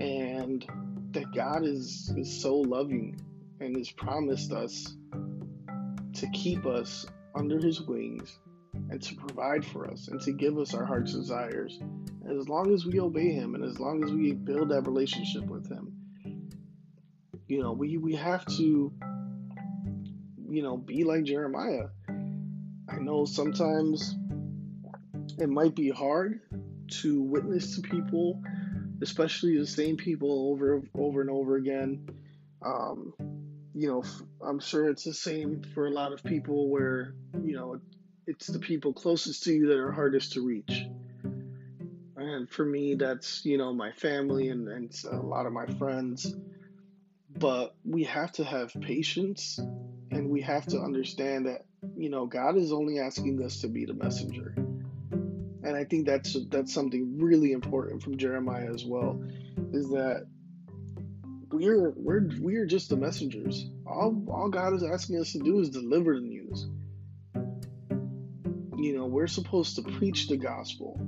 and 0.00 0.64
that 1.12 1.32
God 1.34 1.64
is 1.64 2.12
is 2.16 2.40
so 2.40 2.56
loving 2.56 3.20
and 3.60 3.76
has 3.76 3.90
promised 3.90 4.52
us 4.52 4.96
to 6.14 6.26
keep 6.32 6.66
us 6.66 7.06
under 7.34 7.58
His 7.58 7.80
wings 7.80 8.38
and 8.90 9.02
to 9.02 9.14
provide 9.14 9.64
for 9.64 9.90
us 9.90 10.08
and 10.08 10.20
to 10.22 10.32
give 10.32 10.58
us 10.58 10.74
our 10.74 10.84
heart's 10.84 11.12
desires 11.12 11.78
as 12.30 12.48
long 12.48 12.72
as 12.72 12.86
we 12.86 13.00
obey 13.00 13.32
Him 13.32 13.54
and 13.54 13.64
as 13.64 13.78
long 13.78 14.02
as 14.04 14.10
we 14.10 14.32
build 14.32 14.70
that 14.70 14.86
relationship 14.86 15.44
with 15.44 15.68
Him 15.70 15.92
you 17.52 17.62
know, 17.62 17.72
we, 17.72 17.98
we 17.98 18.14
have 18.14 18.46
to, 18.56 18.90
you 20.48 20.62
know, 20.62 20.78
be 20.78 21.04
like 21.04 21.24
Jeremiah. 21.24 21.88
I 22.92 22.98
know 22.98 23.24
sometimes 23.24 24.14
it 25.38 25.48
might 25.48 25.74
be 25.74 25.88
hard 25.88 26.40
to 27.00 27.22
witness 27.22 27.76
to 27.76 27.82
people, 27.82 28.42
especially 29.00 29.56
the 29.58 29.66
same 29.66 29.96
people 29.96 30.50
over 30.50 30.82
over 30.94 31.22
and 31.22 31.30
over 31.30 31.56
again. 31.56 32.06
Um, 32.64 33.14
you 33.74 33.88
know, 33.88 34.04
I'm 34.46 34.60
sure 34.60 34.90
it's 34.90 35.04
the 35.04 35.14
same 35.14 35.62
for 35.74 35.86
a 35.86 35.90
lot 35.90 36.12
of 36.12 36.22
people 36.22 36.68
where, 36.68 37.14
you 37.42 37.56
know, 37.56 37.80
it's 38.26 38.46
the 38.46 38.58
people 38.58 38.92
closest 38.92 39.44
to 39.44 39.52
you 39.52 39.66
that 39.68 39.78
are 39.78 39.90
hardest 39.90 40.34
to 40.34 40.46
reach. 40.46 40.84
And 42.16 42.48
for 42.48 42.64
me, 42.64 42.94
that's, 42.94 43.44
you 43.44 43.56
know, 43.56 43.72
my 43.72 43.92
family 43.92 44.50
and, 44.50 44.68
and 44.68 44.94
a 45.10 45.16
lot 45.16 45.46
of 45.46 45.52
my 45.52 45.66
friends. 45.66 46.36
But 47.30 47.74
we 47.84 48.04
have 48.04 48.32
to 48.32 48.44
have 48.44 48.72
patience 48.80 49.58
and 50.10 50.28
we 50.28 50.42
have 50.42 50.66
to 50.66 50.78
understand 50.78 51.46
that, 51.46 51.64
you 51.96 52.08
know, 52.08 52.26
God 52.26 52.56
is 52.56 52.72
only 52.72 52.98
asking 52.98 53.42
us 53.44 53.60
to 53.60 53.68
be 53.68 53.84
the 53.84 53.94
messenger. 53.94 54.54
And 55.64 55.76
I 55.76 55.84
think 55.84 56.06
that's 56.06 56.36
that's 56.48 56.72
something 56.72 57.18
really 57.18 57.52
important 57.52 58.02
from 58.02 58.16
Jeremiah 58.16 58.72
as 58.72 58.84
well, 58.84 59.22
is 59.72 59.88
that 59.90 60.26
we're 61.50 61.90
we're 61.96 62.28
we're 62.40 62.66
just 62.66 62.88
the 62.88 62.96
messengers. 62.96 63.66
All 63.86 64.24
all 64.28 64.48
God 64.48 64.74
is 64.74 64.82
asking 64.82 65.20
us 65.20 65.32
to 65.32 65.38
do 65.38 65.60
is 65.60 65.70
deliver 65.70 66.16
the 66.16 66.26
news. 66.26 66.66
You 68.76 68.96
know, 68.96 69.06
we're 69.06 69.28
supposed 69.28 69.76
to 69.76 69.82
preach 69.82 70.28
the 70.28 70.36
gospel 70.36 71.00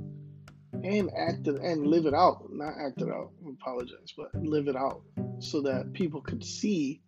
and 0.71 1.09
act 1.17 1.47
it 1.47 1.55
and 1.61 1.87
live 1.87 2.05
it 2.05 2.13
out. 2.13 2.47
Not 2.51 2.75
act 2.79 3.01
it 3.01 3.09
out. 3.09 3.31
I 3.45 3.49
apologize, 3.49 4.13
but 4.15 4.33
live 4.35 4.67
it 4.67 4.77
out 4.77 5.01
so 5.39 5.61
that 5.63 5.91
people 5.93 6.21
could 6.21 6.43
see 6.43 7.01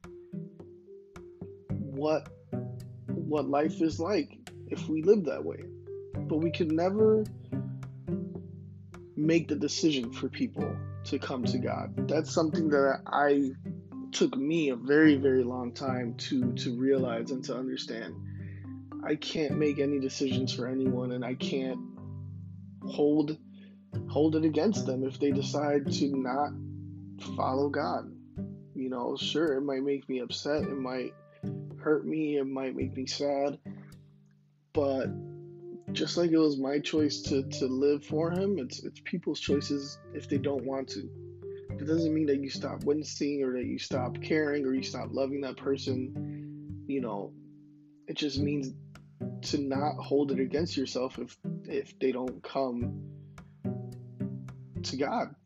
what 1.70 2.28
what 3.28 3.50
life 3.50 3.82
is 3.82 4.00
like 4.00 4.38
if 4.68 4.88
we 4.88 5.02
live 5.04 5.26
that 5.26 5.44
way. 5.44 5.64
But 6.14 6.38
we 6.38 6.52
can 6.52 6.76
never 6.76 7.26
make 9.16 9.48
the 9.48 9.56
decision 9.56 10.12
for 10.12 10.30
people 10.30 10.76
to 11.06 11.20
come 11.20 11.44
to 11.46 11.58
God. 11.58 12.08
That's 12.08 12.32
something 12.32 12.70
that 12.70 13.02
I 13.08 13.52
took 14.12 14.38
me 14.38 14.70
a 14.70 14.76
very 14.76 15.16
very 15.16 15.44
long 15.44 15.74
time 15.74 16.16
to 16.16 16.54
to 16.54 16.78
realize 16.78 17.32
and 17.32 17.44
to 17.46 17.56
understand. 17.56 18.16
I 19.04 19.16
can't 19.16 19.58
make 19.58 19.80
any 19.80 20.00
decisions 20.00 20.54
for 20.54 20.68
anyone 20.68 21.12
and 21.12 21.24
I 21.24 21.36
can't 21.36 21.80
hold 22.86 23.38
hold 24.10 24.36
it 24.36 24.46
against 24.46 24.86
them 24.86 25.04
if 25.04 25.20
they 25.20 25.32
decide 25.32 25.92
to 25.92 26.08
not 26.16 26.52
follow 27.36 27.70
God. 27.70 28.12
You 28.76 28.90
know, 28.90 29.18
sure 29.18 29.54
it 29.54 29.62
might 29.62 29.84
make 29.84 30.08
me 30.08 30.20
upset, 30.20 30.64
it 30.64 30.78
might 30.78 31.14
hurt 31.88 32.06
me, 32.06 32.36
it 32.36 32.44
might 32.44 32.76
make 32.76 32.98
me 32.98 33.06
sad, 33.06 33.58
but 34.74 35.08
just 35.94 36.18
like 36.18 36.32
it 36.32 36.38
was 36.38 36.58
my 36.58 36.80
choice 36.80 37.22
to, 37.22 37.44
to 37.44 37.66
live 37.66 38.04
for 38.04 38.30
him, 38.30 38.60
it's 38.60 38.84
it's 38.84 39.00
people's 39.06 39.40
choices 39.40 39.98
if 40.14 40.28
they 40.28 40.38
don't 40.38 40.66
want 40.66 40.90
to. 40.90 41.10
It 41.80 41.88
doesn't 41.88 42.14
mean 42.14 42.26
that 42.26 42.42
you 42.42 42.50
stop 42.50 42.84
witnessing 42.84 43.42
or 43.42 43.54
that 43.54 43.66
you 43.66 43.80
stop 43.80 44.22
caring 44.22 44.66
or 44.66 44.74
you 44.74 44.84
stop 44.84 45.08
loving 45.12 45.40
that 45.42 45.56
person. 45.56 46.84
You 46.88 47.00
know, 47.00 47.32
it 48.06 48.18
just 48.18 48.38
means 48.38 48.74
to 49.44 49.58
not 49.58 49.96
hold 49.96 50.34
it 50.34 50.42
against 50.42 50.76
yourself 50.76 51.18
if 51.20 51.38
if 51.70 51.98
they 52.00 52.12
don't 52.12 52.44
come 52.44 53.02
to 54.84 54.98
God. 54.98 55.37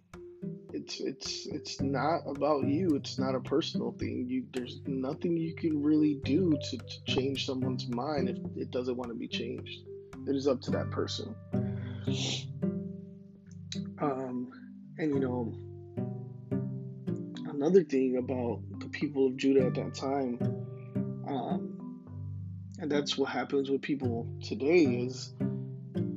It's 0.82 1.00
it's 1.00 1.46
it's 1.46 1.82
not 1.82 2.22
about 2.26 2.66
you. 2.66 2.96
It's 2.96 3.20
not 3.20 3.36
a 3.36 3.40
personal 3.40 3.92
thing. 4.00 4.26
You 4.28 4.46
there's 4.52 4.80
nothing 4.88 5.38
you 5.38 5.54
can 5.54 5.84
really 5.84 6.20
do 6.24 6.58
to, 6.58 6.78
to 6.78 7.04
change 7.06 7.46
someone's 7.46 7.88
mind 7.88 8.30
if 8.30 8.38
it 8.56 8.72
doesn't 8.72 8.98
want 8.98 9.12
to 9.12 9.16
be 9.16 9.28
changed. 9.28 9.82
It 10.28 10.36
is 10.36 10.48
up 10.48 10.60
to 10.62 10.72
that 10.72 10.90
person. 10.90 11.36
Um, 14.02 14.50
and 14.98 15.14
you 15.14 15.20
know, 15.20 15.54
another 17.54 17.84
thing 17.84 18.18
about 18.18 18.62
the 18.80 18.90
people 18.90 19.28
of 19.28 19.38
Judah 19.38 19.68
at 19.68 19.76
that 19.76 19.94
time, 19.94 20.40
um, 21.28 22.02
and 22.80 22.92
that's 22.92 23.20
what 23.20 23.30
happens 23.30 23.70
with 23.70 23.84
people 23.84 24.28
today 24.42 24.84
is, 25.06 25.32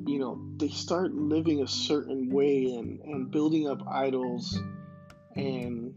you 0.06 0.18
know, 0.18 0.40
they 0.56 0.68
start 0.68 1.12
living 1.12 1.60
a 1.60 1.68
certain 1.68 2.23
way 2.34 2.74
and, 2.76 3.00
and 3.00 3.30
building 3.30 3.68
up 3.68 3.86
idols 3.88 4.58
and 5.36 5.94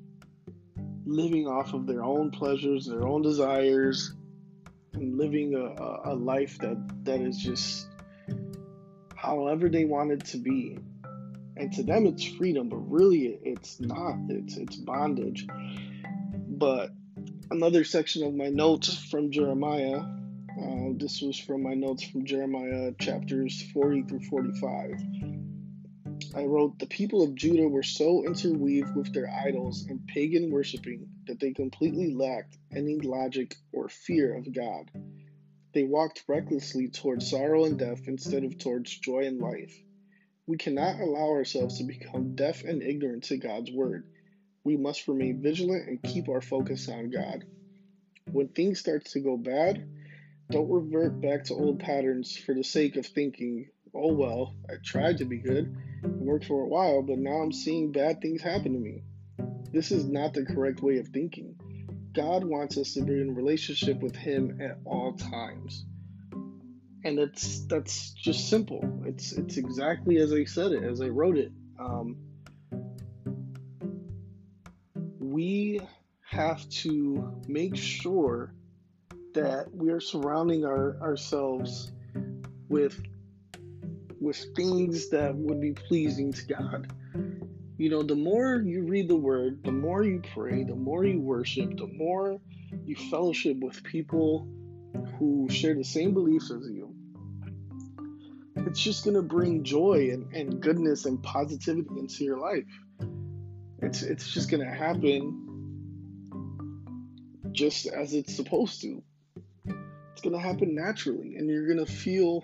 living 1.05 1.47
off 1.47 1.73
of 1.73 1.87
their 1.87 2.03
own 2.03 2.31
pleasures, 2.31 2.85
their 2.85 3.07
own 3.07 3.21
desires, 3.21 4.13
and 4.93 5.17
living 5.17 5.55
a, 5.55 6.11
a, 6.11 6.15
life 6.15 6.57
that, 6.59 6.77
that 7.03 7.21
is 7.21 7.37
just 7.37 7.87
however 9.15 9.69
they 9.69 9.85
want 9.85 10.11
it 10.11 10.25
to 10.25 10.37
be. 10.37 10.77
And 11.55 11.73
to 11.73 11.83
them, 11.83 12.05
it's 12.05 12.23
freedom, 12.23 12.69
but 12.69 12.77
really, 12.77 13.39
it's 13.41 13.79
not. 13.79 14.15
It's 14.29 14.57
it's 14.57 14.75
bondage. 14.75 15.47
But 16.47 16.91
another 17.49 17.83
section 17.83 18.23
of 18.23 18.35
my 18.35 18.49
notes 18.49 18.95
from 19.09 19.31
Jeremiah. 19.31 20.01
Uh, 20.59 20.93
this 20.97 21.21
was 21.21 21.39
from 21.39 21.63
my 21.63 21.73
notes 21.73 22.03
from 22.03 22.25
Jeremiah 22.25 22.91
chapters 22.99 23.63
40 23.73 24.03
through 24.03 24.19
45. 24.21 25.36
I 26.35 26.45
wrote, 26.45 26.79
The 26.79 26.87
people 26.87 27.23
of 27.23 27.35
Judah 27.35 27.67
were 27.67 27.83
so 27.83 28.25
interweaved 28.25 28.95
with 28.95 29.13
their 29.13 29.29
idols 29.29 29.85
and 29.87 30.05
pagan 30.07 30.51
worshiping 30.51 31.09
that 31.27 31.39
they 31.39 31.53
completely 31.53 32.13
lacked 32.13 32.57
any 32.71 32.99
logic 32.99 33.55
or 33.71 33.89
fear 33.89 34.35
of 34.35 34.51
God. 34.51 34.91
They 35.73 35.83
walked 35.83 36.23
recklessly 36.27 36.89
towards 36.89 37.29
sorrow 37.29 37.65
and 37.65 37.77
death 37.77 38.07
instead 38.07 38.43
of 38.43 38.57
towards 38.57 38.97
joy 38.97 39.25
and 39.25 39.39
life. 39.39 39.83
We 40.47 40.57
cannot 40.57 40.99
allow 40.99 41.29
ourselves 41.29 41.77
to 41.77 41.83
become 41.83 42.35
deaf 42.35 42.63
and 42.63 42.81
ignorant 42.81 43.25
to 43.25 43.37
God's 43.37 43.71
word. 43.71 44.07
We 44.63 44.77
must 44.77 45.07
remain 45.07 45.41
vigilant 45.41 45.87
and 45.87 46.01
keep 46.01 46.29
our 46.29 46.41
focus 46.41 46.89
on 46.89 47.09
God. 47.09 47.45
When 48.31 48.49
things 48.49 48.79
start 48.79 49.05
to 49.05 49.19
go 49.19 49.37
bad, 49.37 49.87
don't 50.49 50.69
revert 50.69 51.21
back 51.21 51.45
to 51.45 51.53
old 51.53 51.79
patterns 51.79 52.35
for 52.35 52.53
the 52.53 52.63
sake 52.63 52.95
of 52.95 53.05
thinking, 53.05 53.69
oh 53.97 54.13
well, 54.13 54.55
I 54.69 54.73
tried 54.83 55.17
to 55.17 55.25
be 55.25 55.37
good, 55.37 55.75
it 56.03 56.09
worked 56.09 56.45
for 56.45 56.61
a 56.61 56.67
while, 56.67 57.01
but 57.01 57.17
now 57.17 57.41
I'm 57.41 57.51
seeing 57.51 57.91
bad 57.91 58.21
things 58.21 58.41
happen 58.41 58.73
to 58.73 58.79
me. 58.79 59.03
This 59.71 59.91
is 59.91 60.05
not 60.05 60.33
the 60.33 60.45
correct 60.45 60.81
way 60.81 60.97
of 60.97 61.07
thinking. 61.07 61.55
God 62.13 62.43
wants 62.43 62.77
us 62.77 62.93
to 62.93 63.01
be 63.01 63.13
in 63.13 63.35
relationship 63.35 63.99
with 63.99 64.15
Him 64.15 64.59
at 64.61 64.79
all 64.85 65.13
times. 65.13 65.85
And 67.03 67.19
it's 67.19 67.65
that's 67.67 68.11
just 68.13 68.49
simple. 68.49 69.03
It's 69.05 69.33
it's 69.33 69.57
exactly 69.57 70.17
as 70.17 70.33
I 70.33 70.45
said 70.45 70.71
it, 70.71 70.83
as 70.83 70.99
I 70.99 71.09
wrote 71.09 71.37
it. 71.37 71.51
Um, 71.79 72.17
we 75.19 75.79
have 76.27 76.67
to 76.69 77.41
make 77.47 77.75
sure 77.75 78.53
that 79.33 79.73
we 79.73 79.91
are 79.91 79.99
surrounding 79.99 80.65
our, 80.65 80.97
ourselves 81.01 81.91
with 82.67 82.99
with 84.19 84.43
things 84.55 85.09
that 85.09 85.35
would 85.35 85.61
be 85.61 85.73
pleasing 85.73 86.33
to 86.33 86.45
God 86.45 86.87
you 87.77 87.91
know, 87.91 88.01
the 88.01 88.15
more 88.15 88.55
you 88.55 88.83
read 88.83 89.07
the 89.07 89.15
word, 89.15 89.63
the 89.63 89.71
more 89.71 90.03
you 90.03 90.21
pray, 90.33 90.63
the 90.63 90.75
more 90.75 91.05
you 91.05 91.21
worship, 91.21 91.77
the 91.77 91.85
more 91.85 92.41
you 92.85 92.95
fellowship 92.95 93.59
with 93.59 93.83
people 93.83 94.47
who 95.19 95.47
share 95.49 95.75
the 95.75 95.83
same 95.83 96.15
beliefs 96.15 96.49
as 96.49 96.67
you. 96.67 96.95
It's 98.65 98.81
just 98.81 99.03
going 99.03 99.13
to 99.15 99.21
bring 99.21 99.63
joy 99.63 100.09
and, 100.11 100.33
and 100.33 100.59
goodness 100.59 101.05
and 101.05 101.21
positivity 101.21 101.99
into 101.99 102.23
your 102.23 102.39
life. 102.39 102.65
It's, 103.83 104.01
it's 104.01 104.33
just 104.33 104.49
going 104.49 104.65
to 104.65 104.73
happen 104.73 105.43
just 107.51 107.85
as 107.85 108.15
it's 108.15 108.35
supposed 108.35 108.81
to. 108.81 109.03
It's 110.13 110.21
going 110.23 110.33
to 110.33 110.41
happen 110.41 110.73
naturally, 110.73 111.35
and 111.35 111.47
you're 111.47 111.67
going 111.67 111.85
to 111.85 111.91
feel 111.91 112.43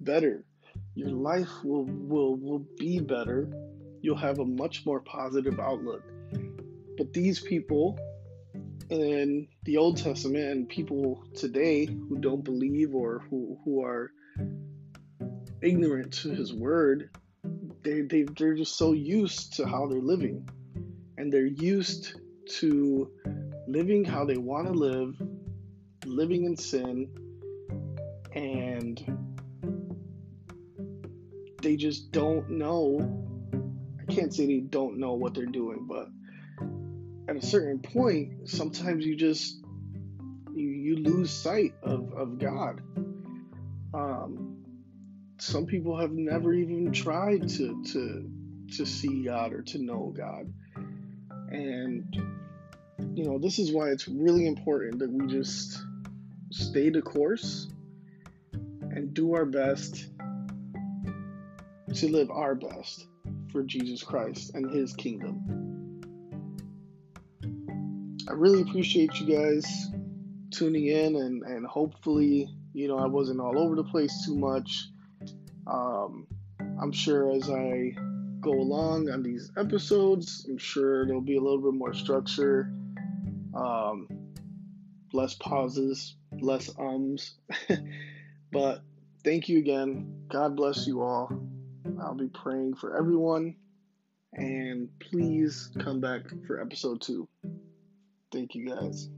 better. 0.00 0.44
Your 1.00 1.10
mm. 1.10 1.22
life 1.22 1.64
will, 1.64 1.84
will, 1.84 2.36
will 2.36 2.64
be 2.78 3.00
better 3.00 3.48
you'll 4.02 4.16
have 4.16 4.38
a 4.38 4.44
much 4.44 4.86
more 4.86 5.00
positive 5.00 5.58
outlook. 5.60 6.02
But 6.96 7.12
these 7.12 7.40
people 7.40 7.98
in 8.88 9.48
the 9.64 9.76
Old 9.76 9.98
Testament 9.98 10.44
and 10.44 10.68
people 10.68 11.22
today 11.34 11.86
who 11.86 12.18
don't 12.18 12.44
believe 12.44 12.94
or 12.94 13.22
who, 13.30 13.58
who 13.64 13.84
are 13.84 14.10
ignorant 15.62 16.12
to 16.14 16.30
his 16.30 16.52
word, 16.52 17.10
they, 17.82 18.02
they, 18.02 18.22
they're 18.22 18.54
just 18.54 18.76
so 18.76 18.92
used 18.92 19.54
to 19.54 19.66
how 19.66 19.86
they're 19.86 20.00
living. 20.00 20.48
And 21.16 21.32
they're 21.32 21.46
used 21.46 22.18
to 22.58 23.10
living 23.68 24.04
how 24.04 24.24
they 24.24 24.38
want 24.38 24.66
to 24.66 24.72
live, 24.72 25.14
living 26.04 26.44
in 26.44 26.56
sin, 26.56 27.10
and 28.34 29.19
they 31.62 31.76
just 31.76 32.12
don't 32.12 32.50
know 32.50 33.26
I 34.00 34.12
can't 34.12 34.34
say 34.34 34.46
they 34.46 34.60
don't 34.60 34.98
know 34.98 35.12
what 35.12 35.34
they're 35.34 35.46
doing, 35.46 35.86
but 35.86 36.08
at 37.28 37.36
a 37.36 37.46
certain 37.46 37.78
point, 37.78 38.48
sometimes 38.48 39.06
you 39.06 39.14
just 39.14 39.60
you, 40.52 40.68
you 40.68 40.96
lose 40.96 41.30
sight 41.30 41.74
of, 41.82 42.12
of 42.12 42.38
God. 42.38 42.80
Um, 43.94 44.64
some 45.38 45.66
people 45.66 45.96
have 45.96 46.10
never 46.10 46.52
even 46.52 46.92
tried 46.92 47.48
to 47.50 47.84
to 47.84 48.30
to 48.76 48.86
see 48.86 49.24
God 49.24 49.52
or 49.52 49.62
to 49.62 49.78
know 49.78 50.12
God, 50.16 50.52
and 51.50 52.04
you 53.14 53.24
know, 53.24 53.38
this 53.38 53.58
is 53.58 53.72
why 53.72 53.90
it's 53.90 54.08
really 54.08 54.46
important 54.46 54.98
that 54.98 55.10
we 55.10 55.26
just 55.26 55.78
stay 56.50 56.90
the 56.90 57.02
course 57.02 57.68
and 58.52 59.14
do 59.14 59.34
our 59.34 59.44
best 59.44 60.09
to 61.94 62.08
live 62.08 62.30
our 62.30 62.54
best 62.54 63.06
for 63.52 63.62
Jesus 63.62 64.02
Christ 64.02 64.54
and 64.54 64.70
His 64.70 64.94
kingdom. 64.94 65.60
I 68.28 68.32
really 68.32 68.62
appreciate 68.62 69.18
you 69.20 69.34
guys 69.34 69.88
tuning 70.50 70.86
in, 70.86 71.16
and, 71.16 71.42
and 71.42 71.66
hopefully, 71.66 72.48
you 72.72 72.88
know, 72.88 72.98
I 72.98 73.06
wasn't 73.06 73.40
all 73.40 73.58
over 73.58 73.74
the 73.74 73.84
place 73.84 74.24
too 74.24 74.36
much. 74.36 74.88
Um, 75.66 76.26
I'm 76.80 76.92
sure 76.92 77.32
as 77.32 77.50
I 77.50 77.92
go 78.40 78.52
along 78.52 79.10
on 79.10 79.22
these 79.22 79.50
episodes, 79.58 80.46
I'm 80.48 80.58
sure 80.58 81.06
there'll 81.06 81.20
be 81.20 81.36
a 81.36 81.40
little 81.40 81.60
bit 81.60 81.74
more 81.74 81.92
structure, 81.92 82.72
um, 83.54 84.08
less 85.12 85.34
pauses, 85.34 86.14
less 86.40 86.70
ums. 86.78 87.34
but 88.52 88.82
thank 89.24 89.48
you 89.48 89.58
again. 89.58 90.24
God 90.28 90.56
bless 90.56 90.86
you 90.86 91.02
all. 91.02 91.49
I'll 92.00 92.14
be 92.14 92.28
praying 92.28 92.74
for 92.74 92.96
everyone. 92.96 93.56
And 94.34 94.88
please 95.00 95.70
come 95.78 96.00
back 96.00 96.22
for 96.46 96.60
episode 96.60 97.00
two. 97.00 97.28
Thank 98.32 98.54
you 98.54 98.68
guys. 98.68 99.08